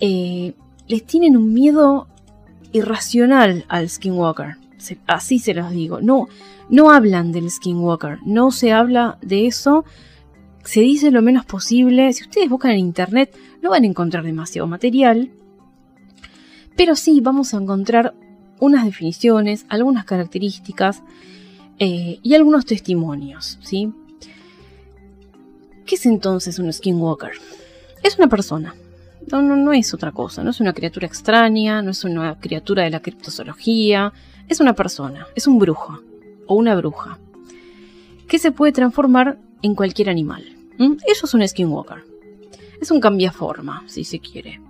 [0.00, 0.54] eh,
[0.88, 2.08] les tienen un miedo
[2.72, 4.56] irracional al Skinwalker.
[5.06, 6.00] Así se los digo.
[6.00, 6.28] No,
[6.68, 9.84] no hablan del Skinwalker, no se habla de eso.
[10.64, 12.12] Se dice lo menos posible.
[12.12, 15.30] Si ustedes buscan en internet, no van a encontrar demasiado material.
[16.76, 18.14] Pero sí vamos a encontrar
[18.60, 21.02] unas definiciones, algunas características
[21.78, 23.92] eh, y algunos testimonios, ¿sí?
[25.86, 27.32] ¿Qué es entonces un skinwalker?
[28.02, 28.74] Es una persona.
[29.30, 32.84] No, no, no es otra cosa, no es una criatura extraña, no es una criatura
[32.84, 34.12] de la criptozoología,
[34.50, 36.00] es una persona, es un brujo
[36.46, 37.18] o una bruja
[38.28, 40.44] que se puede transformar en cualquier animal.
[41.06, 42.04] Eso es un skinwalker.
[42.80, 44.60] Es un cambiaforma, si se quiere.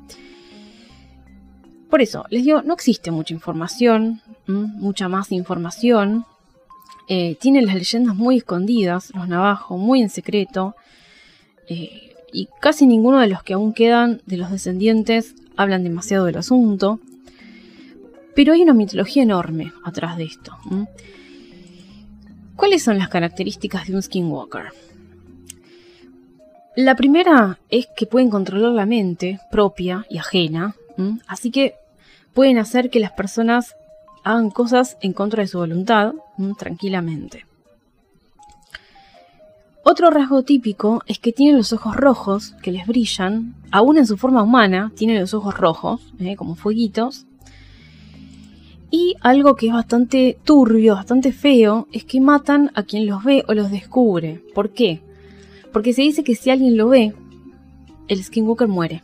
[1.89, 6.25] Por eso, les digo, no existe mucha información, mucha más información.
[7.09, 10.77] Eh, tienen las leyendas muy escondidas, los navajos, muy en secreto.
[11.69, 16.37] Eh, y casi ninguno de los que aún quedan de los descendientes hablan demasiado del
[16.37, 17.01] asunto.
[18.35, 20.57] Pero hay una mitología enorme atrás de esto.
[22.57, 24.73] ¿Cuáles son las características de un skinwalker?
[26.77, 30.77] La primera es que pueden controlar la mente propia y ajena,
[31.27, 31.75] así que
[32.33, 33.75] pueden hacer que las personas
[34.25, 36.15] hagan cosas en contra de su voluntad
[36.59, 37.45] tranquilamente.
[39.83, 44.17] Otro rasgo típico es que tienen los ojos rojos que les brillan, aún en su
[44.17, 46.37] forma humana, tienen los ojos rojos, ¿eh?
[46.37, 47.27] como fueguitos.
[48.91, 53.45] Y algo que es bastante turbio, bastante feo, es que matan a quien los ve
[53.47, 54.43] o los descubre.
[54.55, 55.01] ¿Por qué?
[55.73, 57.15] Porque se dice que si alguien lo ve,
[58.09, 59.03] el skinwalker muere.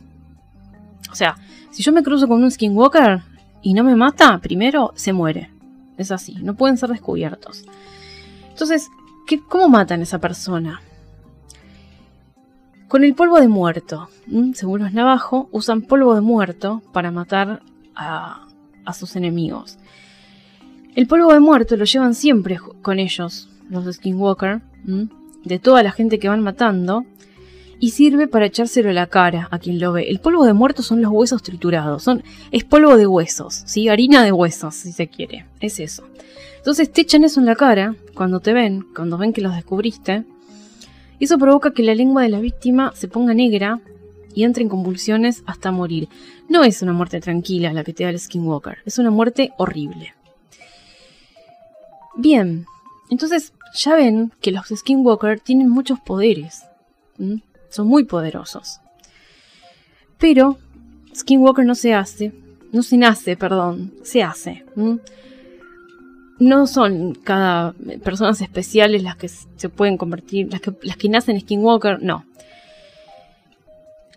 [1.09, 1.37] O sea,
[1.71, 3.21] si yo me cruzo con un skinwalker
[3.61, 5.51] y no me mata, primero se muere.
[5.97, 7.63] Es así, no pueden ser descubiertos.
[8.49, 8.89] Entonces,
[9.25, 10.81] ¿qué, ¿cómo matan a esa persona?
[12.87, 14.09] Con el polvo de muerto.
[14.53, 17.61] Según los navajos, usan polvo de muerto para matar
[17.95, 18.46] a,
[18.93, 19.77] sus enemigos.
[20.95, 24.61] El polvo de muerto lo llevan siempre con ellos, los skinwalker,
[25.43, 27.05] de toda la gente que van matando
[27.79, 30.09] y sirve para echárselo a la cara a quien lo ve.
[30.09, 33.87] El polvo de muerto son los huesos triturados, son, es polvo de huesos, ¿sí?
[33.89, 36.03] harina de huesos, si se quiere, es eso.
[36.57, 40.23] Entonces te echan eso en la cara cuando te ven, cuando ven que los descubriste.
[41.19, 43.79] Y eso provoca que la lengua de la víctima se ponga negra
[44.37, 46.09] y entre en convulsiones hasta morir.
[46.47, 50.13] No es una muerte tranquila la que te da el Skinwalker, es una muerte horrible.
[52.15, 52.65] Bien,
[53.09, 56.63] entonces ya ven que los Skinwalker tienen muchos poderes
[57.69, 58.79] son muy poderosos.
[60.17, 60.57] Pero
[61.15, 62.33] Skinwalker no se hace,
[62.71, 64.65] no se nace, perdón, se hace.
[66.39, 67.73] No son cada
[68.03, 72.25] personas especiales las que se pueden convertir, las que, las que nacen Skinwalker, no.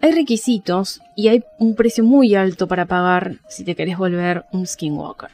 [0.00, 4.66] Hay requisitos y hay un precio muy alto para pagar si te querés volver un
[4.66, 5.30] Skinwalker.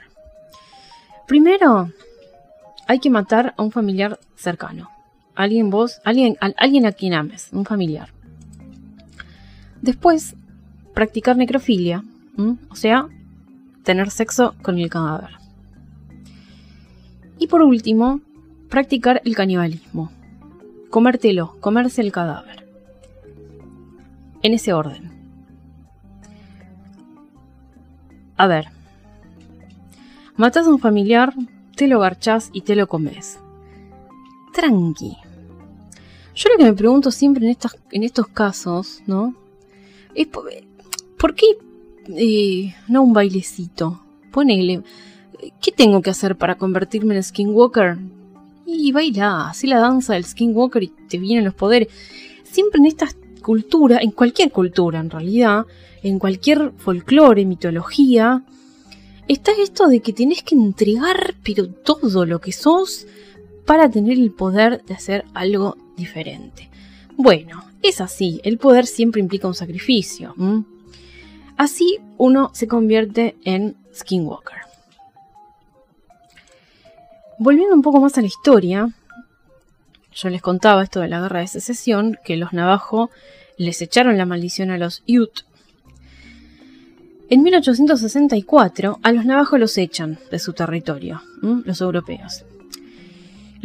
[1.27, 1.91] Primero,
[2.87, 4.91] hay que matar a un familiar cercano
[5.37, 8.09] alguien vos, alguien, a, alguien a quien ames, un familiar.
[9.83, 10.35] Después,
[10.95, 12.03] practicar necrofilia,
[12.71, 13.07] o sea,
[13.85, 15.31] tener sexo con el cadáver.
[17.39, 18.21] Y por último,
[18.69, 20.11] practicar el canibalismo,
[20.91, 22.66] comértelo, comerse el cadáver.
[24.43, 25.11] En ese orden.
[28.37, 28.67] A ver,
[30.37, 31.33] matas a un familiar,
[31.75, 33.39] te lo garchás y te lo comes.
[34.53, 35.17] Tranqui.
[36.35, 37.57] Yo lo que me pregunto siempre en,
[37.93, 39.35] en estos casos, ¿no?
[40.15, 41.47] Es por, qué
[42.09, 44.03] eh, no un bailecito?
[44.33, 44.83] Ponele.
[45.61, 47.99] ¿Qué tengo que hacer para convertirme en Skinwalker?
[48.67, 51.89] Y baila, así la danza del Skinwalker y te vienen los poderes.
[52.45, 53.17] Siempre en estas
[53.47, 55.67] culturas, en cualquier cultura en realidad,
[56.03, 58.43] en cualquier folclore, mitología,
[59.29, 63.07] está esto de que tenés que entregar pero todo lo que sos
[63.65, 66.69] para tener el poder de hacer algo diferente.
[67.17, 70.35] Bueno, es así, el poder siempre implica un sacrificio.
[71.57, 74.59] Así uno se convierte en Skinwalker.
[77.39, 78.89] Volviendo un poco más a la historia,
[80.17, 83.11] yo les contaba esto de la guerra de secesión, que los navajos
[83.57, 85.43] les echaron la maldición a los Ute.
[87.29, 92.45] En 1864 a los navajos los echan de su territorio, los europeos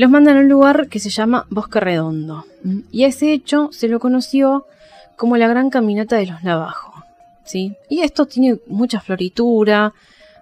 [0.01, 2.45] los mandan a un lugar que se llama Bosque Redondo.
[2.91, 4.65] Y a ese hecho se lo conoció
[5.15, 7.03] como la Gran Caminata de los Navajos.
[7.43, 7.75] ¿sí?
[7.87, 9.93] Y esto tiene mucha floritura,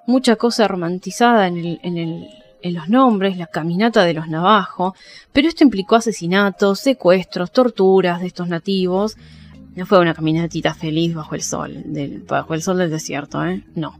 [0.05, 2.27] mucha cosa romantizada en, en
[2.63, 4.93] los nombres, la Caminata de los Navajos,
[5.31, 9.17] pero esto implicó asesinatos, secuestros, torturas de estos nativos.
[9.75, 13.63] No fue una caminatita feliz bajo el sol, del, bajo el sol del desierto, ¿eh?
[13.75, 13.97] No.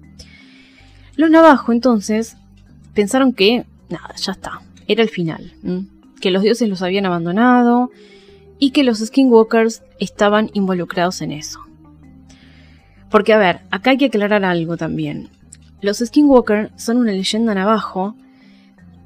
[1.15, 2.37] Los navajos entonces
[2.93, 5.53] pensaron que, nada, ya está, era el final,
[6.19, 7.91] que los dioses los habían abandonado
[8.57, 11.59] y que los skinwalkers estaban involucrados en eso.
[13.09, 15.29] Porque a ver, acá hay que aclarar algo también.
[15.81, 18.15] Los skinwalkers son una leyenda navajo,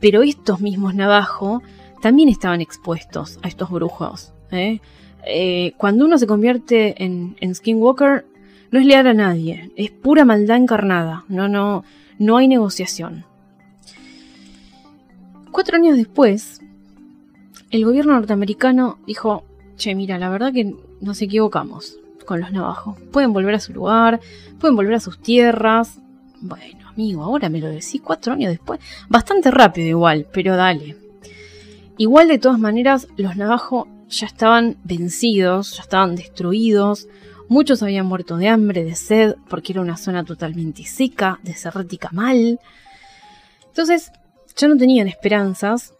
[0.03, 1.63] pero estos mismos navajo
[2.01, 4.33] también estaban expuestos a estos brujos.
[4.51, 4.81] ¿eh?
[5.25, 8.25] Eh, cuando uno se convierte en, skinwalker,
[8.69, 11.85] no es leal a nadie, es pura maldad encarnada, no, no,
[12.19, 13.23] no hay negociación.
[15.53, 16.59] Cuatro años después,
[17.71, 19.45] el gobierno norteamericano dijo,
[19.77, 22.99] che, mira, la verdad que nos equivocamos con los navajos.
[23.13, 24.19] Pueden volver a su lugar,
[24.59, 26.01] pueden volver a sus tierras.
[26.41, 28.79] Bueno, amigo, ahora me lo decís cuatro años después.
[29.09, 30.95] Bastante rápido igual, pero dale.
[31.97, 37.07] Igual de todas maneras, los navajos ya estaban vencidos, ya estaban destruidos.
[37.49, 42.59] Muchos habían muerto de hambre, de sed, porque era una zona totalmente seca, desértica mal.
[43.67, 44.11] Entonces,
[44.55, 45.93] ya no tenían esperanzas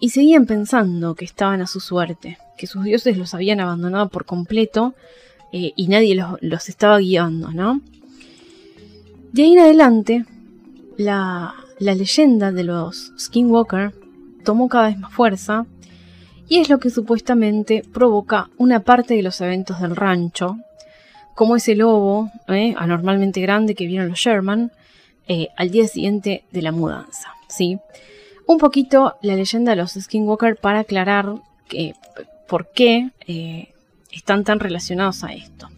[0.00, 4.24] y seguían pensando que estaban a su suerte, que sus dioses los habían abandonado por
[4.24, 4.94] completo
[5.52, 7.80] eh, y nadie los, estaba guiando, ¿no?
[9.32, 10.24] De ahí en adelante,
[10.98, 13.94] la, leyenda de los Skinwalker
[14.44, 15.64] tomó cada vez más fuerza
[16.48, 20.58] y es lo que supuestamente provoca una parte de los eventos del rancho,
[21.34, 24.72] como ese lobo eh, anormalmente grande que vieron los Sherman
[25.28, 27.28] eh, al día siguiente de la mudanza.
[27.48, 27.78] ¿sí?
[28.46, 31.34] Un poquito la leyenda de los Skinwalker para aclarar
[31.68, 31.94] que,
[32.48, 33.68] por qué eh,
[34.10, 35.68] están tan relacionados a esto.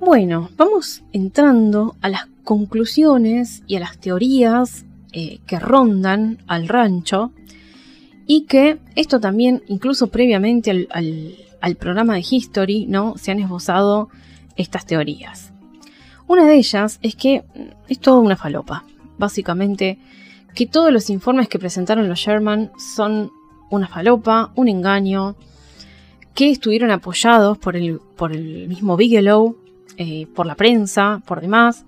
[0.00, 7.32] Bueno, vamos entrando a las conclusiones y a las teorías eh, que rondan al rancho
[8.26, 10.88] y que esto también, incluso previamente al,
[11.60, 13.18] al, programa de History, ¿no?
[13.18, 14.08] se han esbozado
[14.56, 15.52] estas teorías.
[16.26, 17.44] Una de ellas es que
[17.88, 18.84] es toda una falopa
[19.18, 19.98] básicamente
[20.54, 23.30] que todos los informes que presentaron los Sherman son
[23.68, 25.36] una falopa, un engaño,
[26.34, 29.56] que estuvieron apoyados por el, por el mismo Bigelow,
[30.02, 31.84] eh, por la prensa, por demás.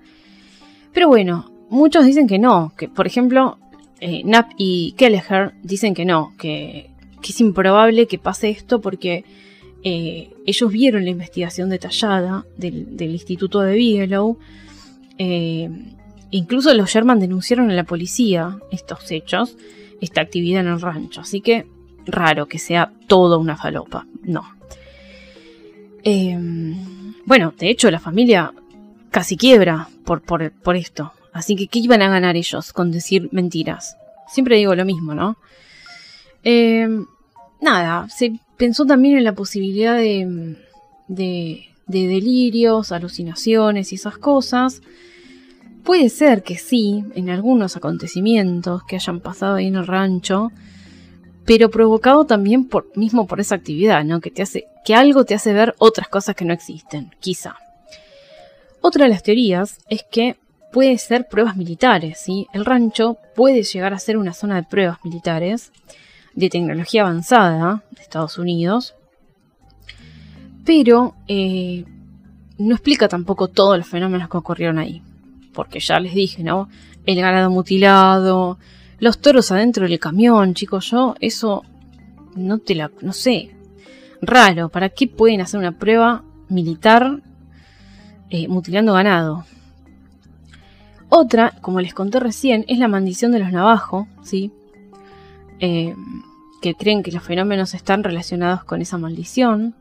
[0.93, 3.57] Pero bueno, muchos dicen que no, que por ejemplo,
[4.01, 6.91] eh, Knapp y Kelleher dicen que no, que,
[7.27, 9.25] es improbable que pase esto porque
[9.83, 14.37] eh, ellos vieron la investigación detallada del, Instituto de Bigelow
[16.31, 19.57] Incluso los Sherman denunciaron a la policía estos hechos,
[20.03, 21.23] esta actividad en el rancho.
[21.23, 21.67] Así que
[22.05, 24.07] raro que sea todo una falopa.
[24.23, 24.43] No.
[26.05, 26.92] Em,
[27.27, 28.53] bueno, de hecho la familia
[29.11, 31.13] casi quiebra por, por, esto.
[31.33, 33.97] Así que, ¿qué iban a ganar ellos con decir mentiras?
[34.29, 35.37] Siempre digo lo mismo, ¿no?
[36.43, 37.07] Em,
[37.61, 40.57] nada, se pensó también en la posibilidad de,
[41.09, 44.83] de, de delirios, alucinaciones y esas cosas.
[45.85, 50.53] Puede ser que sí, en algunos acontecimientos que hayan pasado ahí en el rancho,
[51.45, 54.21] pero provocado también por, mismo por esa actividad, ¿no?
[54.21, 57.57] Que te hace, que algo te hace ver otras cosas que no existen, quizá.
[58.81, 60.37] Otra de las teorías es que
[60.73, 62.49] puede ser pruebas militares, ¿sí?
[62.53, 65.71] El rancho puede llegar a ser una zona de pruebas militares
[66.35, 68.95] de tecnología avanzada de Estados Unidos,
[70.65, 71.85] pero eh,
[72.59, 75.03] no explica tampoco todos los fenómenos que ocurrieron ahí,
[75.53, 76.69] porque ya les dije, ¿no?
[77.05, 78.59] El ganado mutilado,
[78.99, 81.63] los toros adentro del camión, chicos, yo eso
[82.35, 83.55] no te la, no sé,
[84.23, 87.21] raro, ¿para qué pueden hacer una prueba militar
[88.31, 89.45] eh, mutilando ganado?
[91.09, 94.51] Otra, como les conté recién, es la maldición de los navajos, ¿sí?
[95.59, 95.95] Eh,
[96.63, 99.75] que creen que los fenómenos están relacionados con esa maldición,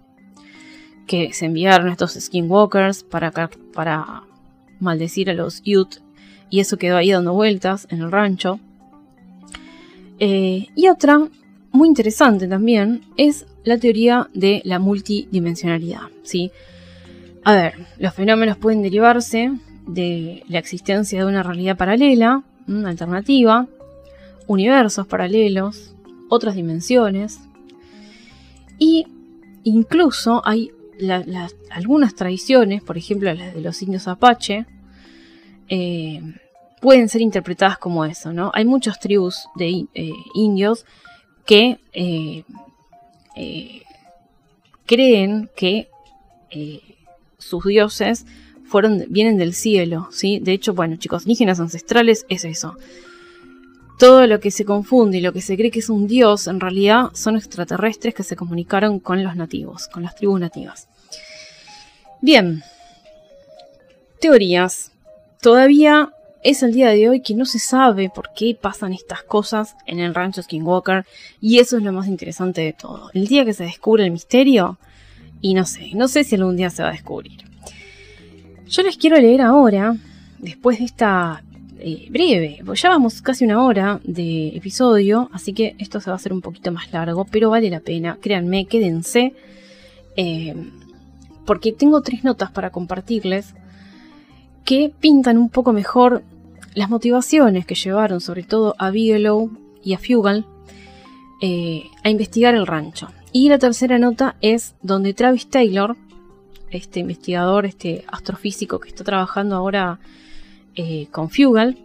[1.08, 3.32] que se enviaron estos skinwalkers para,
[3.74, 4.24] para
[4.80, 6.00] maldecir a los youth,
[6.50, 8.60] y eso quedó ahí dando vueltas en el rancho.
[10.20, 11.30] Eh, y otra,
[11.72, 16.52] muy interesante también, es la teoría de la multidimensionalidad, ¿sí?
[17.44, 19.52] A ver, los fenómenos pueden derivarse
[19.88, 23.68] de la existencia de una realidad paralela, una alternativa,
[24.48, 25.96] universos paralelos,
[26.30, 27.40] otras dimensiones.
[28.78, 29.08] Y
[29.64, 30.72] incluso hay
[31.72, 34.66] algunas tradiciones, por ejemplo las de los indios apache,
[35.68, 36.22] eh,
[36.80, 38.52] pueden ser interpretadas como eso, ¿no?
[38.54, 40.86] Hay muchas tribus de eh, indios
[41.52, 41.80] que
[43.36, 43.84] eh,
[44.86, 45.90] creen que
[47.38, 48.26] sus dioses
[48.64, 50.40] fueron, vienen del cielo, ¿sí?
[50.40, 52.78] De hecho, bueno, chicos, indígenas ancestrales es eso.
[54.00, 56.62] Todo lo que se confunde y lo que se cree que es un dios, en
[56.62, 60.88] realidad son extraterrestres que se comunicaron con los nativos, con las tribus nativas.
[62.22, 62.64] Bien,
[64.22, 64.94] teorías.
[65.42, 66.14] Todavía
[66.44, 70.00] es el día de hoy que no se sabe por qué pasan estas cosas en
[70.00, 71.06] el rancho Skinwalker
[71.40, 73.10] y eso es lo más interesante de todo.
[73.14, 74.78] El día que se descubre el misterio,
[75.42, 77.44] y no sé, no sé si algún día se va a descubrir.
[78.68, 79.96] Yo les quiero leer ahora,
[80.40, 81.44] después de esta
[81.80, 86.14] eh, breve, pues ya vamos casi una hora de episodio, así que esto se va
[86.14, 89.34] a hacer un poquito más largo, pero vale la pena, créanme, quédense,
[90.16, 90.56] eh,
[91.46, 93.56] porque tengo tres notas para compartirles
[94.66, 96.24] que pintan un poco mejor
[96.74, 99.52] las motivaciones que llevaron sobre todo a Bigelow
[99.84, 100.46] y a Fugal
[101.42, 103.10] eh, a investigar el rancho.
[103.34, 105.98] Y la tercera nota es donde Travis Taylor,
[106.70, 110.00] este investigador, este astrofísico que está trabajando ahora
[110.76, 111.78] eh, con Fugal,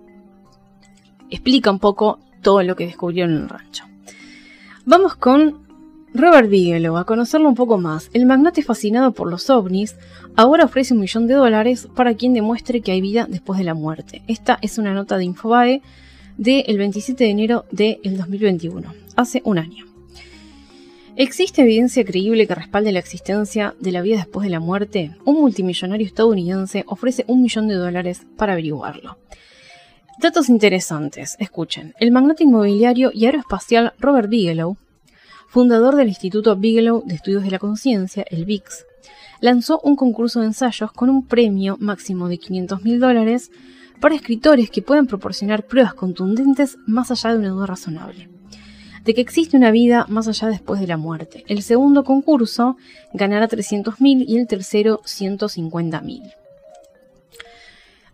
[1.31, 3.85] explica un poco todo lo que descubrieron en el rancho.
[4.85, 5.66] Vamos con
[6.17, 8.09] Robert Bigelow, a conocerlo un poco más.
[8.15, 9.97] El magnate fascinado por los ovnis
[10.35, 13.75] ahora ofrece un millón de dólares para quien demuestre que hay vida después de la
[13.75, 14.23] muerte.
[14.27, 15.83] Esta es una nota de Infobae
[16.39, 19.85] del 27 de enero del 2021, hace un año.
[21.17, 25.17] ¿Existe evidencia creíble que respalde la existencia de la vida después de la muerte?
[25.27, 29.19] Un multimillonario estadounidense ofrece un millón de dólares para averiguarlo.
[30.19, 31.95] Datos interesantes, escuchen.
[32.01, 34.79] El magnate inmobiliario y aeroespacial Robert Bigelow,
[35.49, 38.87] fundador del Instituto Bigelow de Estudios de la Conciencia, el VIX,
[39.41, 43.51] lanzó un concurso de ensayos con un premio máximo de 500 mil dólares
[44.01, 48.29] para escritores que puedan proporcionar pruebas contundentes más allá de una duda razonable
[49.07, 51.45] de que existe una vida más allá después de la muerte.
[51.47, 52.77] El segundo concurso
[53.15, 56.35] ganará 300.000 y el tercero 150.000.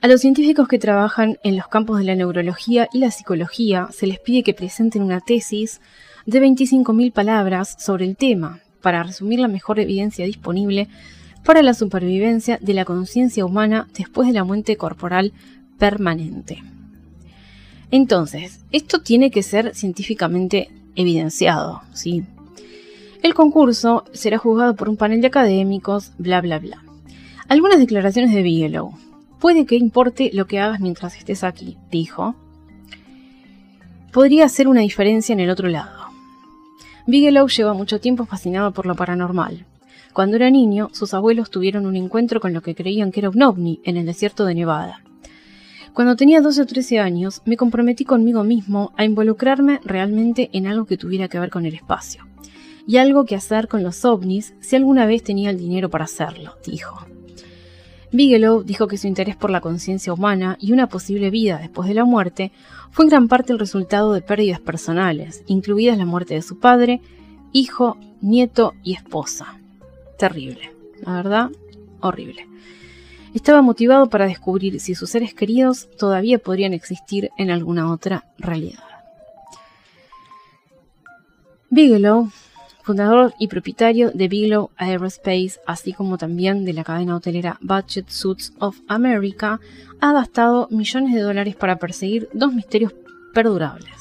[0.03, 4.07] A los científicos que trabajan en los campos de la neurología y la psicología se
[4.07, 5.81] les pide que presenten una tesis
[6.27, 10.89] de 25.000 palabras sobre el tema, para resumir la mejor evidencia disponible
[11.45, 15.33] para la supervivencia de la conciencia humana después de la muerte corporal
[15.79, 16.63] permanente.
[17.91, 22.25] Entonces, esto tiene que ser científicamente evidenciado, ¿sí?
[23.23, 26.83] El concurso será juzgado por un panel de académicos, bla, bla, bla.
[27.49, 28.95] Algunas declaraciones de Bigelow.
[29.39, 32.35] Puede que importe lo que hagas mientras estés aquí, dijo.
[34.13, 36.02] Podría hacer una diferencia en el otro lado.
[37.07, 39.67] Bigelow lleva mucho tiempo fascinado por lo paranormal.
[40.13, 43.43] Cuando era niño, sus abuelos tuvieron un encuentro con lo que creían que era un
[43.43, 45.03] ovni en el desierto de Nevada.
[45.95, 50.87] Cuando tenía 12 o 13 años, me comprometí conmigo mismo a involucrarme realmente en algo
[50.87, 52.27] que tuviera que ver con el espacio.
[52.87, 56.55] Y algo que hacer con los ovnis si alguna vez tenía el dinero para hacerlo,
[56.67, 57.12] dijo.
[58.13, 61.95] Bigelow dijo que su interés por la conciencia humana y una posible vida después de
[61.95, 62.53] la muerte
[62.91, 67.01] fue en gran parte el resultado de pérdidas personales, incluidas la muerte de su padre,
[67.53, 69.59] hijo, nieto y esposa.
[70.19, 71.51] Terrible, la verdad,
[72.01, 72.47] horrible.
[73.33, 78.85] Estaba motivado para descubrir si sus seres queridos todavía podrían existir en alguna otra realidad.
[81.71, 82.31] Bigelow
[82.83, 88.53] fundador y propietario de Bigelow Aerospace, así como también de la cadena hotelera Budget Suits
[88.59, 89.61] of America,
[90.01, 92.93] ha gastado millones de dólares para perseguir dos misterios
[93.33, 93.95] perdurables.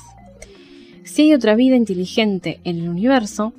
[1.04, 3.54] Si hay otra vida inteligente en el universo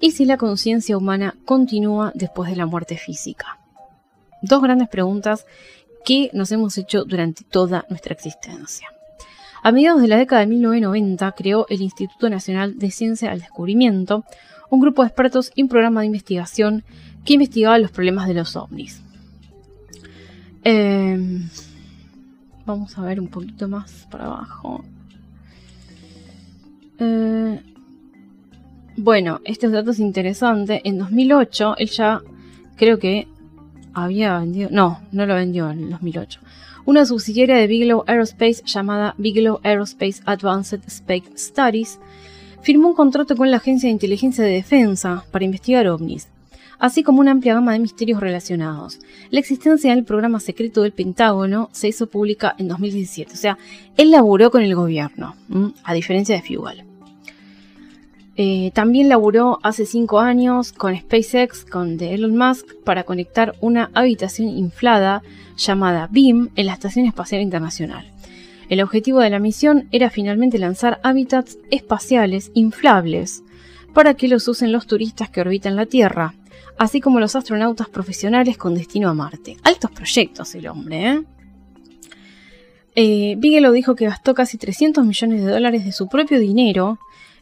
[0.00, 3.58] y si la conciencia humana continúa después de la muerte física.
[4.42, 5.46] Dos grandes preguntas
[6.04, 8.88] que nos hemos hecho durante toda nuestra existencia.
[9.64, 14.24] A mediados de la década de 1990 creó el Instituto Nacional de Ciencia al Descubrimiento,
[14.70, 16.82] un grupo de expertos y un programa de investigación
[17.24, 19.00] que investigaba los problemas de los ovnis.
[20.64, 21.48] Em,
[22.66, 24.84] vamos a ver un poquito más para abajo.
[26.98, 27.62] Eh,
[28.96, 30.80] bueno, este dato es interesante.
[30.84, 32.20] En 2008 él ya
[32.76, 33.28] creo que
[33.94, 36.40] había vendido, no, no lo vendió en 2008
[36.84, 41.98] una subsidiaria de Bigelow Aerospace llamada Bigelow Aerospace Advanced Space Studies,
[42.62, 46.28] firmó un contrato con la Agencia de Inteligencia de Defensa para investigar ovnis,
[46.78, 48.98] así como una amplia gama de misterios relacionados.
[49.30, 53.58] La existencia del programa secreto del Pentágono se hizo pública en 2017, o sea,
[53.96, 55.36] él laburó con el gobierno,
[55.84, 56.91] a diferencia de Fugal.
[58.36, 64.48] Eh, también laburó hace cinco años con SpaceX, con Elon Musk, para conectar una habitación
[64.48, 65.22] inflada
[65.56, 68.10] llamada BEAM en la Estación Espacial Internacional.
[68.70, 73.42] El objetivo de la misión era finalmente lanzar hábitats espaciales inflables
[73.92, 76.34] para que los usen los turistas que orbitan la Tierra,
[76.78, 79.58] así como los astronautas profesionales con destino a Marte.
[79.62, 81.22] Altos proyectos el hombre, ¿eh?
[82.94, 86.98] eh Bigelow dijo que gastó casi 300 millones de dólares de su propio dinero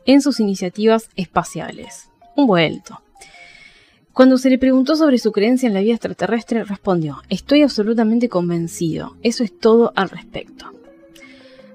[0.06, 2.08] en sus iniciativas espaciales.
[2.36, 3.00] Un vuelto.
[4.12, 9.16] Cuando se le preguntó sobre su creencia en la vida extraterrestre, respondió, estoy absolutamente convencido,
[9.22, 10.66] eso es todo al respecto.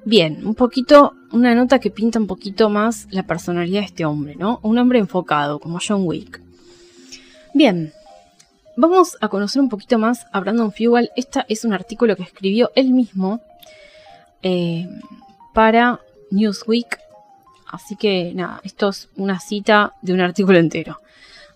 [0.04, 4.36] Bien, un poquito, una nota que pinta un poquito más la personalidad de este hombre,
[4.36, 4.60] ¿no?
[4.62, 6.40] Un hombre enfocado, como John Wick.
[7.56, 7.92] Bien,
[8.78, 11.10] vamos a conocer un poquito más a Brandon Fugal.
[11.16, 13.42] Este es un artículo que escribió él mismo
[14.44, 14.88] eh,
[15.54, 16.00] para
[16.30, 17.00] Newsweek
[17.76, 21.02] Así que nada, esto es una cita de un artículo entero.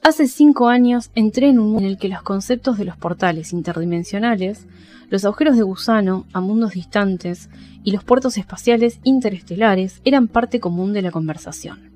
[0.04, 3.54] Hace cinco años entré en un mundo en el que los conceptos de los portales
[3.54, 4.68] interdimensionales,
[5.10, 7.50] los agujeros de gusano a mundos distantes
[7.86, 11.90] y los puertos espaciales interestelares eran parte común de la conversación.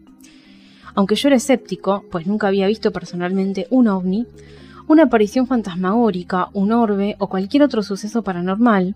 [0.96, 4.26] Aunque yo era escéptico, pues nunca había visto personalmente un ovni,
[4.88, 8.96] una aparición fantasmagórica, un orbe o cualquier otro suceso paranormal,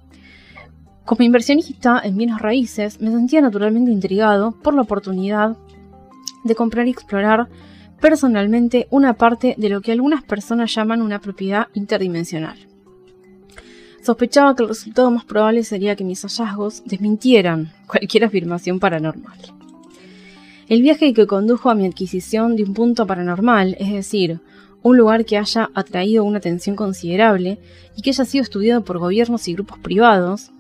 [1.08, 5.56] como inversionista en bienes raíces, me sentía naturalmente intrigado por la oportunidad
[6.44, 7.48] de comprar y explorar
[8.02, 12.58] personalmente una parte de lo que algunas personas llaman una propiedad interdimensional.
[14.04, 19.38] Sospechaba que el resultado más probable sería que mis hallazgos desmintieran cualquier afirmación paranormal.
[20.68, 24.42] El viaje que condujo a mi adquisición de un punto paranormal, es decir,
[24.84, 27.60] un lugar que haya atraído una atención considerable
[27.96, 30.52] y que haya sido estudiado por gobiernos y grupos privados,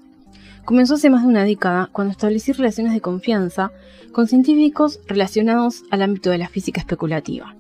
[0.67, 3.71] comenzó hace más de una década cuando establecí relaciones de confianza
[4.11, 7.55] con científicos relacionados al ámbito de la física especulativa.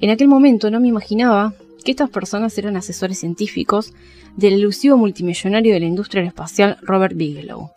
[0.00, 1.54] En aquel momento no me imaginaba
[1.84, 3.94] que estas personas eran asesores científicos
[4.34, 7.70] del elusivo multimillonario de la industria aeroespacial Robert Bigelow,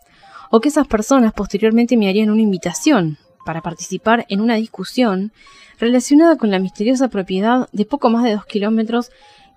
[0.50, 5.30] o que esas personas posteriormente me harían una invitación para participar en una discusión
[5.78, 9.12] relacionada con la misteriosa propiedad de poco más de dos kilómetros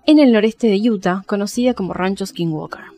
[0.06, 2.93] en el noreste de Utah, conocida como Rancho Skinwalker.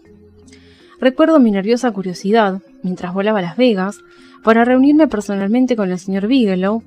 [1.01, 3.99] Recuerdo mi nerviosa curiosidad, mientras volaba a Las Vegas,
[4.43, 6.83] para reunirme personalmente con el señor Bigelow,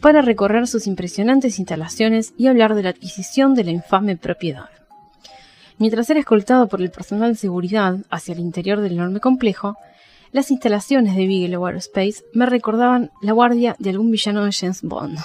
[0.00, 4.68] para recorrer sus impresionantes instalaciones y hablar de la adquisición de la infame propiedad.
[5.78, 9.76] Mientras era escoltado por el personal de seguridad hacia el interior del enorme complejo,
[10.32, 15.18] las instalaciones de Bigelow Aerospace me recordaban la guardia de algún villano de James Bond.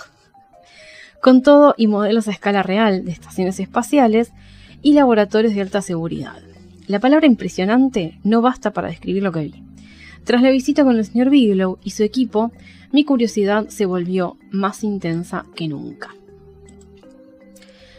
[1.21, 4.31] Con todo y modelos a escala real de estaciones espaciales
[4.81, 6.48] y laboratorios de alta seguridad.
[6.89, 9.63] La palabra impresionante no basta para describir lo que vi.
[10.23, 12.51] Tras la visita con el señor Bigelow y su equipo,
[12.91, 16.15] mi curiosidad se volvió más intensa que nunca.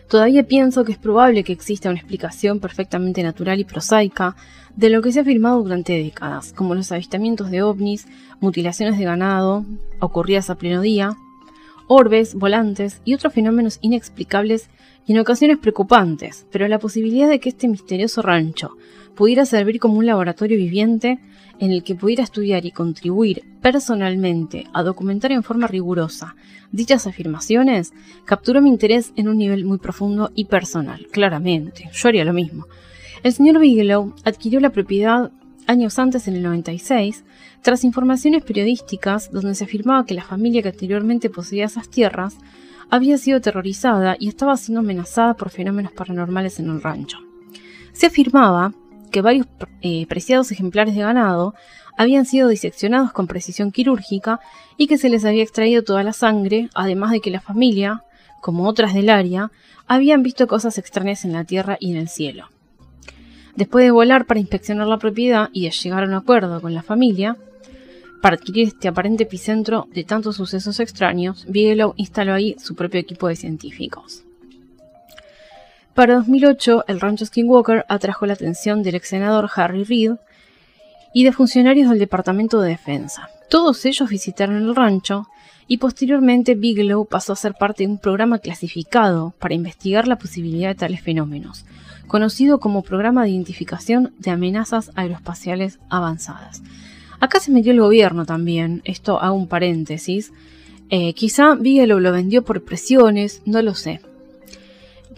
[0.09, 4.34] Todavía pienso que es probable que exista una explicación perfectamente natural y prosaica
[4.74, 8.09] de lo que se ha afirmado durante décadas, como los avistamientos de ovnis,
[8.41, 9.64] mutilaciones de ganado,
[10.01, 11.16] ocurridas a pleno día,
[11.93, 14.70] orbes, volantes y otros fenómenos inexplicables
[15.07, 18.76] y en ocasiones preocupantes, pero la posibilidad de que este misterioso rancho
[19.16, 21.18] pudiera servir como un laboratorio viviente
[21.59, 26.36] en el que pudiera estudiar y contribuir personalmente a documentar en forma rigurosa
[26.70, 27.93] dichas afirmaciones,
[28.24, 32.68] capturó mi interés en un nivel muy profundo y personal, claramente, yo haría lo mismo.
[33.24, 35.32] El señor Bigelow adquirió la propiedad
[35.67, 37.25] años antes, en el 96,
[37.63, 42.37] tras informaciones periodísticas donde se afirmaba que la familia que anteriormente poseía esas tierras
[42.91, 47.19] había sido aterrorizada y estaba siendo amenazada por fenómenos paranormales en el rancho.
[47.93, 48.73] Se afirmaba
[49.11, 49.47] que varios
[49.83, 51.55] eh, preciados ejemplares de ganado
[51.97, 54.41] habían sido diseccionados con precisión quirúrgica
[54.77, 58.05] y que se les había extraído toda la sangre, además de que la familia,
[58.41, 59.51] como otras del área,
[59.87, 62.49] habían visto cosas extrañas en la tierra y en el cielo.
[63.61, 66.83] Después de volar para inspeccionar la propiedad y de llegar a un acuerdo con la
[66.83, 67.37] familia,
[68.23, 73.29] para adquirir este aparente epicentro de tantos sucesos extraños, Bigelow instaló ahí su propio equipo
[73.29, 74.25] de científicos.
[75.93, 80.13] Para 2008, el rancho Skinwalker atrajo la atención del ex senador Harry Reid
[81.13, 83.29] y de funcionarios del Departamento de Defensa.
[83.51, 85.27] Todos ellos visitaron el rancho
[85.69, 90.71] y posteriormente Bigelow pasó a ser parte de un programa clasificado para investigar la posibilidad
[90.71, 91.67] de tales fenómenos,
[92.11, 96.61] conocido como Programa de Identificación de Amenazas Aeroespaciales Avanzadas.
[97.21, 100.33] Acá se metió el gobierno también, esto hago un paréntesis.
[100.89, 104.01] Eh, quizá Bigelow lo vendió por presiones, no lo sé.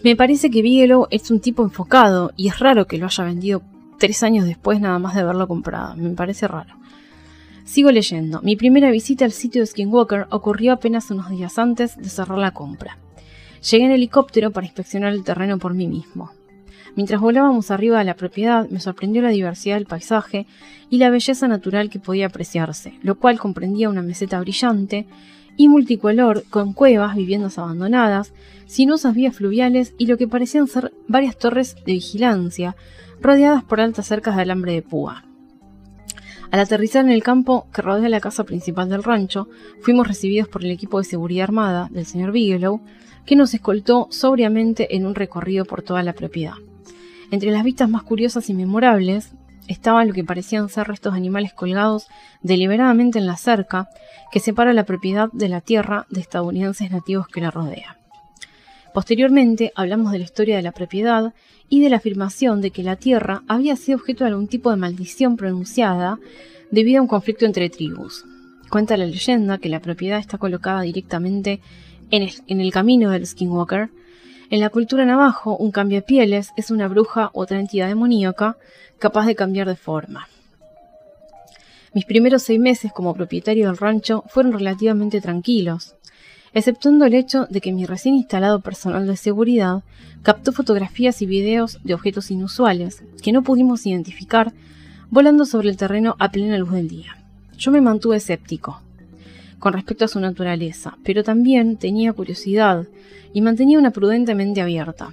[0.04, 3.62] Me parece que Bigelow es un tipo enfocado y es raro que lo haya vendido
[3.98, 5.96] tres años después nada más de haberlo comprado.
[5.96, 6.74] Me parece raro.
[7.64, 8.42] Sigo leyendo.
[8.42, 12.50] Mi primera visita al sitio de Skinwalker ocurrió apenas unos días antes de cerrar la
[12.50, 12.98] compra.
[13.70, 16.32] Llegué en helicóptero para inspeccionar el terreno por mí mismo.
[16.94, 20.46] Mientras volábamos arriba de la propiedad, me sorprendió la diversidad del paisaje
[20.90, 25.06] y la belleza natural que podía apreciarse, lo cual comprendía una meseta brillante
[25.56, 28.34] y multicolor con cuevas, viviendas abandonadas,
[28.66, 32.76] sinuosas vías fluviales y lo que parecían ser varias torres de vigilancia,
[33.20, 35.24] rodeadas por altas cercas de alambre de púa.
[36.50, 39.48] Al aterrizar en el campo que rodea la casa principal del rancho,
[39.80, 42.82] fuimos recibidos por el equipo de seguridad armada del señor Bigelow,
[43.24, 46.54] que nos escoltó sobriamente en un recorrido por toda la propiedad.
[47.32, 49.32] Entre las vistas más curiosas y memorables
[49.66, 52.06] estaban lo que parecían ser restos de animales colgados
[52.42, 53.88] deliberadamente en la cerca
[54.30, 57.96] que separa la propiedad de la tierra de estadounidenses nativos que la rodea.
[58.92, 61.32] Posteriormente hablamos de la historia de la propiedad
[61.70, 64.76] y de la afirmación de que la tierra había sido objeto de algún tipo de
[64.76, 66.18] maldición pronunciada
[66.70, 68.26] debido a un conflicto entre tribus.
[68.68, 71.60] Cuenta la leyenda que la propiedad está colocada directamente
[72.10, 73.88] en el, camino del Skinwalker,
[74.52, 78.58] en la cultura navajo, un cambio de pieles es una bruja o otra entidad demoníaca
[78.98, 80.28] capaz de cambiar de forma.
[81.94, 85.94] Mis primeros seis meses como propietario del rancho fueron relativamente tranquilos,
[86.52, 89.84] exceptuando el hecho de que mi recién instalado personal de seguridad
[90.22, 94.52] captó fotografías y videos de objetos inusuales que no pudimos identificar
[95.08, 97.16] volando sobre el terreno a plena luz del día.
[97.56, 98.82] Yo me mantuve escéptico,
[99.62, 102.88] con respecto a su naturaleza, pero también tenía curiosidad
[103.32, 105.10] y mantenía una prudente mente abierta.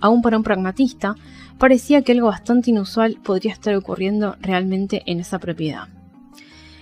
[0.00, 1.14] Aún para un pragmatista,
[1.56, 5.86] parecía que algo bastante inusual podría estar ocurriendo realmente en esa propiedad.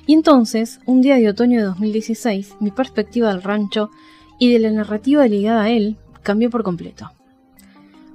[0.07, 3.91] Y entonces, un día de otoño de 2016, mi perspectiva del rancho
[4.39, 7.11] y de la narrativa ligada a él cambió por completo.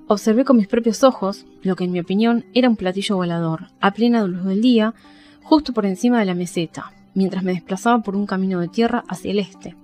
[0.07, 3.91] Observé con mis propios ojos lo que en mi opinión era un platillo volador, a
[3.91, 4.95] plena luz del día,
[5.43, 9.31] justo por encima de la meseta, mientras me desplazaba por un camino de tierra hacia
[9.31, 9.75] el este,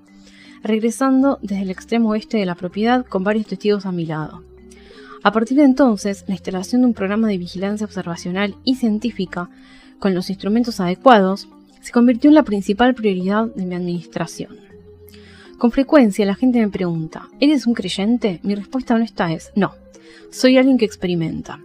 [0.62, 4.44] regresando desde el extremo oeste de la propiedad con varios testigos a mi lado.
[5.24, 9.50] A partir de entonces, la instalación de un programa de vigilancia observacional y científica
[10.00, 11.48] con los instrumentos adecuados
[11.82, 14.58] se convirtió en la principal prioridad de mi administración.
[15.58, 18.40] Con frecuencia la gente me pregunta, ¿eres un creyente?
[18.42, 19.76] Mi respuesta honesta es no,
[20.32, 21.60] soy alguien que experimenta.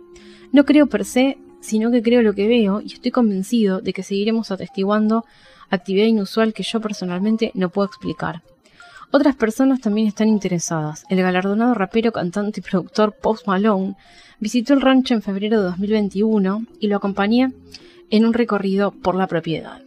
[0.52, 4.02] No creo per se, sino que creo lo que veo y estoy convencido de que
[4.02, 5.24] seguiremos atestiguando
[5.70, 8.42] actividad inusual que yo personalmente no puedo explicar.
[9.10, 11.04] Otras personas también están interesadas.
[11.08, 13.96] El galardonado rapero, cantante y productor Post Malone
[14.40, 17.52] visitó el rancho en febrero de 2021 y lo acompañé
[18.10, 19.80] en un recorrido por la propiedad.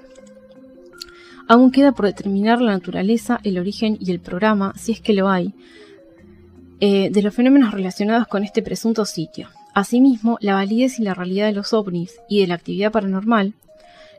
[1.48, 5.30] Aún queda por determinar la naturaleza, el origen y el programa, si es que lo
[5.30, 5.54] hay,
[6.80, 9.50] eh, de los fenómenos relacionados con este presunto sitio.
[9.74, 13.54] Asimismo, la validez y la realidad de los ovnis y de la actividad paranormal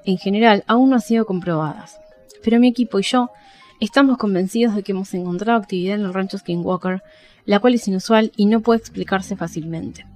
[0.05, 1.99] en general aún no han sido comprobadas.
[2.43, 3.31] Pero mi equipo y yo
[3.81, 7.03] estamos convencidos de que hemos encontrado actividad en el rancho Skinwalker,
[7.47, 10.07] la cual es inusual y no puede explicarse fácilmente.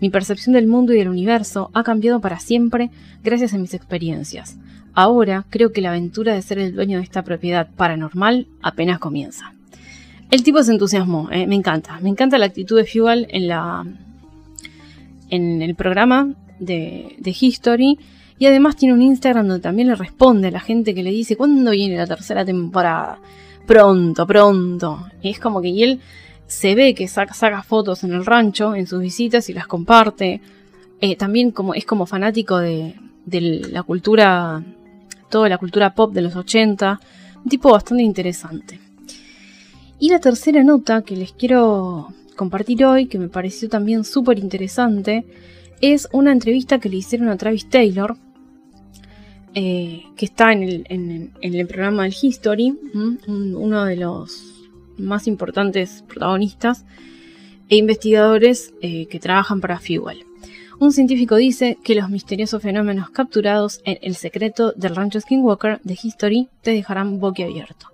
[0.00, 2.90] Mi percepción del mundo y del universo ha cambiado para siempre
[3.22, 4.56] gracias a mis experiencias.
[4.92, 9.52] Ahora creo que la aventura de ser el dueño de esta propiedad paranormal apenas comienza.
[10.30, 12.00] El tipo se entusiasmó, eh, me encanta.
[12.00, 13.84] Me encanta la actitud de Fugal en, la,
[15.30, 17.98] en el programa de History
[18.44, 21.34] y además tiene un Instagram donde también le responde a la gente que le dice,
[21.34, 23.18] ¿cuándo viene la tercera temporada?
[23.66, 25.06] Pronto, pronto.
[25.22, 26.00] Es como que y él
[26.46, 30.42] se ve que saca, saca fotos en el rancho, en sus visitas y las comparte.
[31.00, 33.40] Eh, también como, es como fanático de, de
[33.70, 34.62] la cultura,
[35.30, 37.00] toda la cultura pop de los 80.
[37.42, 38.78] Un tipo bastante interesante.
[39.98, 45.24] Y la tercera nota que les quiero compartir hoy, que me pareció también súper interesante,
[45.80, 48.18] es una entrevista que le hicieron a Travis Taylor,
[49.54, 52.76] eh, que está en el, programa del History,
[53.26, 56.84] uno de los más importantes protagonistas
[57.68, 60.24] e investigadores eh, que trabajan para Fuel.
[60.80, 65.98] Un científico dice que los misteriosos fenómenos capturados en El secreto del rancho Skinwalker de
[66.02, 67.86] History te dejarán boquiabierto.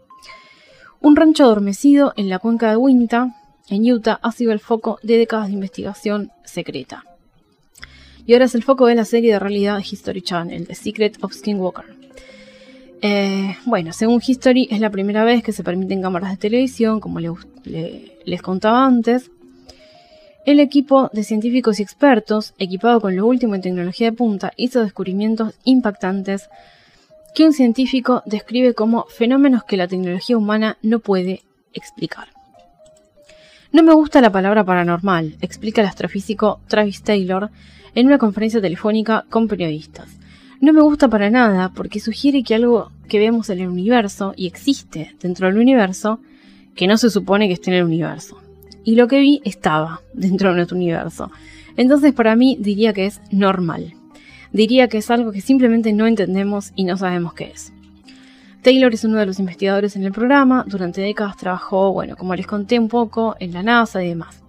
[1.01, 3.37] Un rancho adormecido en la cuenca de Winta,
[3.69, 7.05] en Utah, ha sido el foco de décadas de investigación secreta.
[8.27, 11.33] Y ahora es el foco de la serie de realidad History Channel, The Secret of
[11.33, 11.85] Skinwalker.
[13.03, 17.19] Eh, bueno, según History, es la primera vez que se permiten cámaras de televisión, como
[17.21, 19.31] les contaba antes.
[20.47, 24.83] El equipo de científicos y expertos, equipado con lo último en tecnología de punta, hizo
[24.83, 26.49] descubrimientos impactantes
[27.35, 31.43] que un científico describe como fenómenos que la tecnología humana no puede
[31.73, 32.29] explicar.
[33.73, 37.51] No me gusta la palabra paranormal, explica el astrofísico Travis Taylor
[37.95, 40.09] en una conferencia telefónica con periodistas.
[40.61, 44.47] No me gusta para nada porque sugiere que algo que vemos en el universo y
[44.47, 46.21] existe dentro del universo,
[46.75, 48.41] que no se supone que esté en el universo.
[48.85, 51.31] Y lo que vi estaba dentro de nuestro universo.
[51.77, 53.95] Entonces para mí diría que es normal
[54.53, 57.73] diría que es algo que simplemente no entendemos y no sabemos qué es.
[58.63, 62.47] Taylor es uno de los investigadores en el programa, durante décadas trabajó, bueno, como les
[62.47, 64.43] conté un poco, en la NASA y demás.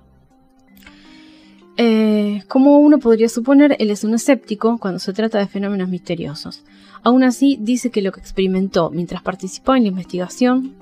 [1.84, 6.62] Eh, como uno podría suponer, él es un escéptico cuando se trata de fenómenos misteriosos.
[7.02, 10.76] Aún así, dice que lo que experimentó mientras participó en la investigación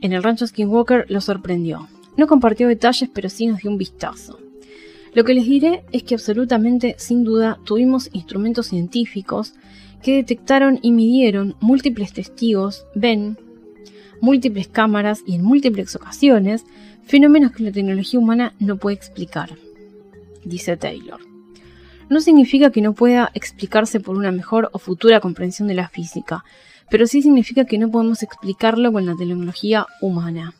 [0.00, 1.88] en el rancho Skinwalker lo sorprendió.
[2.16, 4.38] No compartió detalles, pero sí nos dio un vistazo.
[5.14, 9.54] Lo que les diré es que absolutamente, sin duda, tuvimos instrumentos científicos
[10.00, 13.36] que detectaron y midieron múltiples testigos, ven,
[14.20, 16.64] múltiples cámaras y en múltiples ocasiones
[17.02, 19.56] fenómenos que la tecnología humana no puede explicar,
[20.44, 21.20] dice Taylor.
[22.08, 26.44] No significa que no pueda explicarse por una mejor o futura comprensión de la física,
[26.90, 30.54] pero sí significa que no podemos explicarlo con la tecnología humana.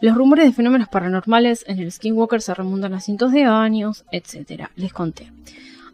[0.00, 4.68] Los rumores de fenómenos paranormales en el Skinwalker se remontan a cientos de años, etc.
[4.74, 5.30] Les conté.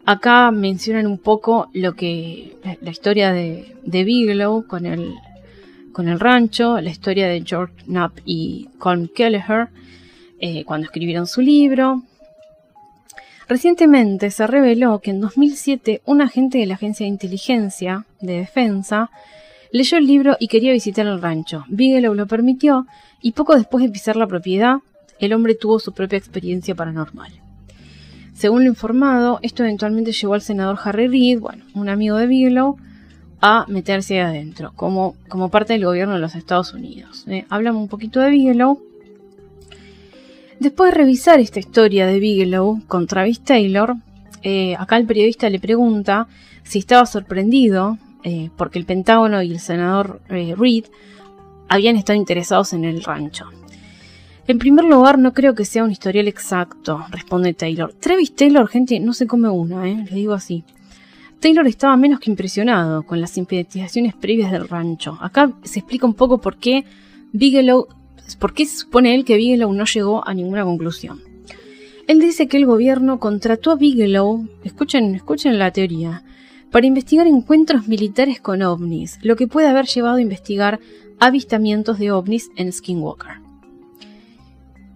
[0.05, 5.13] Acá mencionan un poco lo que la, historia de, Bigelow con el,
[5.91, 9.67] con el rancho, la historia de George Knapp y Colm Kelleher
[10.39, 12.01] eh, cuando escribieron su libro.
[13.49, 19.09] Recientemente se reveló que en 2007 un agente de la Agencia de Inteligencia de Defensa
[19.71, 21.65] leyó el libro y quería visitar el rancho.
[21.67, 22.85] Bigelow lo permitió
[23.23, 24.81] y poco después de pisar la propiedad,
[25.17, 27.31] el hombre tuvo su propia experiencia paranormal.
[28.33, 32.77] Según lo informado, esto eventualmente llevó al senador Harry Reid, bueno, un amigo de Bigelow,
[33.41, 37.25] a meterse adentro, como, como parte del gobierno de los Estados Unidos.
[37.27, 37.47] ¿eh?
[37.49, 38.79] Hablamos un poquito de Bigelow.
[40.59, 43.95] Después de revisar esta historia de Bigelow con Travis Taylor,
[44.43, 46.27] eh, acá el periodista le pregunta
[46.63, 50.85] si estaba sorprendido eh, porque el Pentágono y el senador Reid
[51.69, 53.45] habían estado interesados en el rancho.
[54.47, 57.93] En primer lugar, no creo que sea un historial exacto, responde Taylor.
[57.93, 60.05] Travis Taylor, gente, no se come una, ¿eh?
[60.09, 60.65] le digo así.
[61.39, 65.17] Taylor estaba menos que impresionado con las investigaciones previas del rancho.
[65.21, 66.83] Acá se explica un poco por qué
[67.31, 67.87] Bigelow,
[68.35, 71.21] por qué se supone él que Bigelow no llegó a ninguna conclusión.
[72.07, 76.23] Él dice que el gobierno contrató a Bigelow, escuchen, escuchen la teoría,
[76.71, 80.79] para investigar encuentros militares con ovnis, lo que puede haber llevado a investigar
[81.19, 83.41] avistamientos de ovnis en Skinwalker.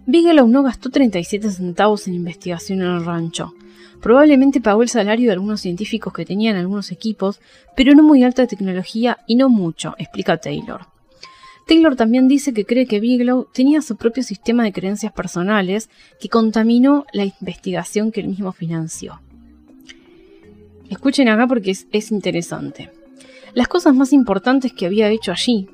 [0.06, 3.54] Bigelow no gastó 37 centavos en investigación en el rancho.
[4.02, 7.40] Probablemente pagó el salario de algunos científicos que tenían algunos equipos,
[7.74, 10.93] pero no muy alta tecnología y no mucho, explica Taylor.
[11.66, 15.88] Taylor también dice que cree que Bigelow tenía su propio sistema de creencias personales
[16.20, 19.20] que contaminó la investigación que él mismo financió.
[20.90, 22.90] Escuchen acá porque es, es interesante.
[23.54, 25.68] Las cosas más importantes que había hecho allí,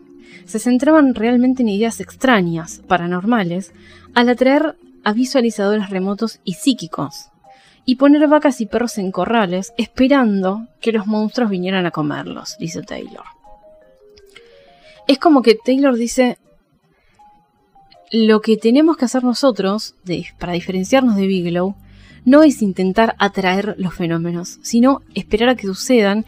[0.45, 3.73] se centraban realmente en ideas extrañas, paranormales,
[4.15, 7.31] al atraer a visualizadores remotos y psíquicos,
[7.85, 12.83] y poner vacas y perros en corrales esperando que los monstruos vinieran a comerlos, dice
[12.83, 13.40] Taylor.
[15.11, 16.39] Es como que Taylor dice,
[18.13, 19.97] lo que tenemos que hacer nosotros,
[20.39, 21.75] para diferenciarnos de Bigelow,
[22.25, 26.27] no es intentar atraer los fenómenos, sino esperar a que sucedan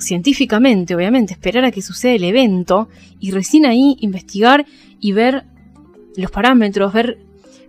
[0.00, 2.88] científicamente, obviamente, esperar a que suceda el evento
[3.20, 4.66] y recién ahí investigar
[4.98, 5.44] y ver
[6.16, 7.20] los parámetros, ver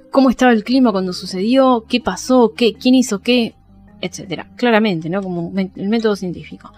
[0.09, 3.53] cómo estaba el clima cuando sucedió, qué pasó, qué, quién hizo qué,
[4.01, 4.49] etcétera.
[4.55, 5.21] Claramente, ¿no?
[5.21, 6.73] Como el método científico.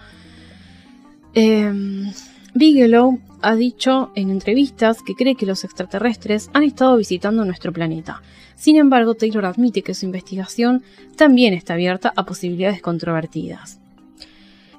[1.32, 2.12] Em,
[2.52, 8.22] Bigelow ha dicho en entrevistas que cree que los extraterrestres han estado visitando nuestro planeta.
[8.56, 10.82] Sin embargo, Taylor admite que su investigación
[11.16, 13.80] también está abierta a posibilidades controvertidas.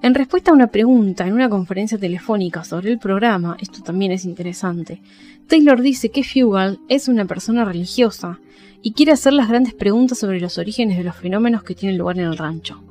[0.02, 4.26] En respuesta a una pregunta en una conferencia telefónica sobre el programa, esto también es
[4.26, 5.02] interesante,
[5.48, 8.40] Taylor dice que Fugal es una persona religiosa
[8.82, 12.20] y quiere hacer las grandes preguntas sobre los orígenes de los fenómenos que tienen lugar
[12.20, 12.84] en el rancho.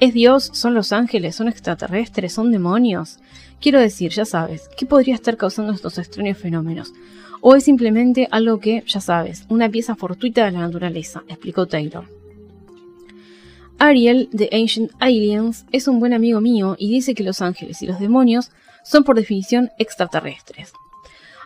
[0.00, 0.50] ¿Es Dios?
[0.52, 1.36] ¿Son los ángeles?
[1.36, 2.32] ¿Son extraterrestres?
[2.32, 3.18] ¿Son demonios?
[3.64, 6.92] Quiero decir, ya sabes, ¿qué podría estar causando estos extraños fenómenos?
[7.40, 11.22] ¿O es simplemente algo que, ya sabes, una pieza fortuita de la naturaleza?
[11.28, 12.04] explicó Taylor.
[13.78, 17.86] Ariel de Ancient Aliens es un buen amigo mío y dice que los ángeles y
[17.86, 18.50] los demonios
[18.84, 20.74] son por definición extraterrestres.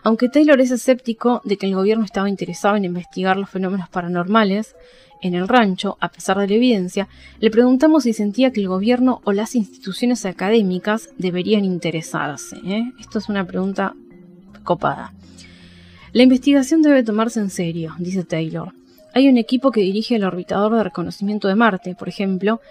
[0.03, 4.75] Aunque Taylor es escéptico de que el gobierno estaba interesado en investigar los fenómenos paranormales,
[5.21, 7.07] en el rancho, a pesar de la evidencia,
[7.39, 12.57] le preguntamos si sentía que el gobierno o las instituciones académicas deberían interesarse.
[12.65, 12.91] ¿eh?
[12.99, 13.95] Esto es una pregunta
[14.63, 15.13] copada.
[16.13, 18.73] La investigación debe tomarse en serio, dice Taylor.
[19.13, 22.61] Hay un equipo que dirige el orbitador de reconocimiento de Marte, por ejemplo,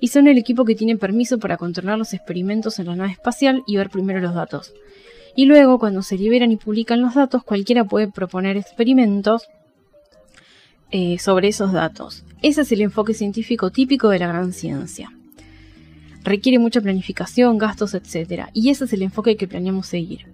[0.00, 3.62] y son el equipo que tiene permiso para controlar los experimentos en la nave espacial
[3.66, 4.72] y ver primero los datos.
[5.34, 9.48] Y luego, cuando se liberan y publican los datos, cualquiera puede proponer experimentos
[10.90, 12.24] eh, sobre esos datos.
[12.42, 15.12] Ese es el enfoque científico típico de la gran ciencia.
[16.24, 18.46] Requiere mucha planificación, gastos, etc.
[18.52, 20.26] Y ese es el enfoque que planeamos seguir.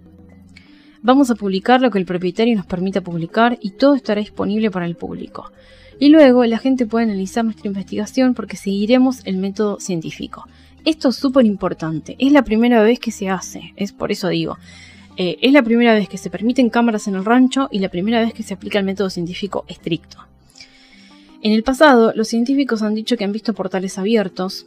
[1.01, 4.85] Vamos a publicar lo que el propietario nos permita publicar y todo estará disponible para
[4.85, 5.51] el público.
[5.99, 10.47] Y luego la gente puede analizar nuestra investigación porque seguiremos el método científico.
[10.83, 12.15] Esto es súper importante.
[12.19, 13.73] Es la primera vez que se hace.
[13.75, 14.57] Es por eso digo.
[15.17, 18.19] Eh, es la primera vez que se permiten cámaras en el rancho y la primera
[18.19, 20.17] vez que se aplica el método científico estricto.
[21.45, 24.65] En el pasado, los científicos han dicho que han visto portales abiertos,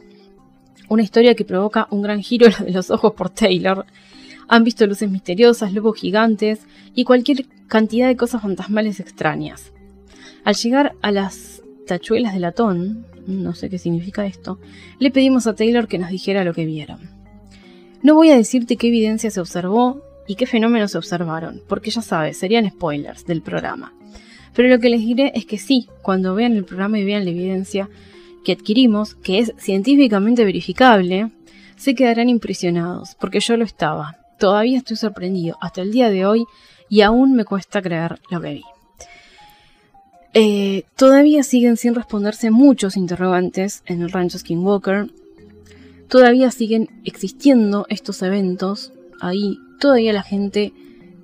[0.87, 3.85] una historia que provoca un gran giro de los ojos por Taylor.
[4.47, 6.61] Han visto luces misteriosas, lobos gigantes
[6.95, 9.73] y cualquier cantidad de cosas fantasmales extrañas.
[10.45, 14.57] Al llegar a las tachuelas de latón, no sé qué significa esto,
[14.99, 17.09] le pedimos a Taylor que nos dijera lo que vieron.
[18.03, 22.01] No voy a decirte qué evidencia se observó y qué fenómenos se observaron, porque ya
[22.01, 23.98] sabes, serían spoilers del programa.
[24.53, 27.31] Pero lo que les diré es que sí, cuando vean el programa y vean la
[27.31, 27.89] evidencia
[28.43, 31.31] que adquirimos, que es científicamente verificable,
[31.75, 34.17] se quedarán impresionados, porque yo lo estaba.
[34.37, 36.45] Todavía estoy sorprendido hasta el día de hoy
[36.89, 38.63] y aún me cuesta creer lo que vi.
[40.33, 45.09] Eh, todavía siguen sin responderse muchos interrogantes en el rancho Skinwalker.
[46.07, 48.91] Todavía siguen existiendo estos eventos.
[49.21, 50.73] Ahí todavía la gente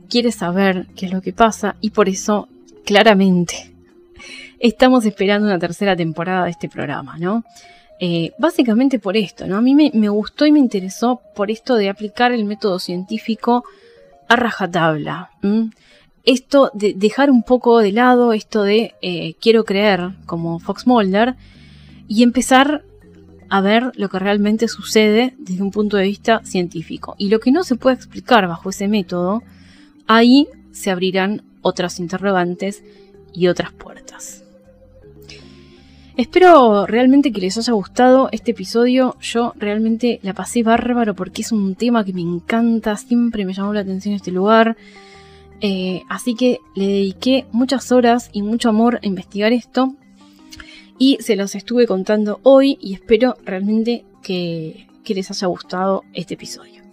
[0.10, 2.48] quiere saber qué es lo que pasa y por eso
[2.86, 3.72] claramente
[4.60, 7.44] estamos esperando una tercera temporada de este programa, ¿no?
[8.00, 9.58] Eh, básicamente por esto, ¿no?
[9.58, 13.64] A mí me, gustó y me interesó por esto de aplicar el método científico
[14.28, 15.32] a rajatabla.
[16.24, 21.36] Esto de dejar un poco de lado esto de eh, quiero creer como Fox Mulder
[22.08, 22.84] y empezar
[23.50, 27.16] a ver lo que realmente sucede desde un punto de vista científico.
[27.18, 29.44] Y lo que no se puede explicar bajo ese método,
[30.08, 32.84] ahí se abrirán otras interrogantes
[33.34, 34.44] y otras puertas.
[36.16, 39.18] Espero realmente que les haya gustado este episodio.
[39.20, 43.74] Yo realmente la pasé bárbaro porque es un tema que me encanta, siempre me llamó
[43.74, 44.78] la atención este lugar.
[45.60, 49.96] Eh, así que le dediqué muchas horas y mucho amor a investigar esto.
[51.00, 56.84] Y se los estuve contando hoy y espero realmente que les haya gustado este episodio.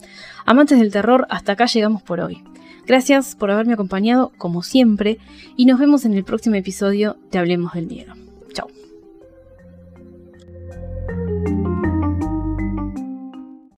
[0.47, 2.43] Amantes del terror, hasta acá llegamos por hoy.
[2.87, 5.19] Gracias por haberme acompañado, como siempre,
[5.57, 8.15] y nos vemos en el próximo episodio de Hablemos del Miedo.
[8.53, 8.69] Chao.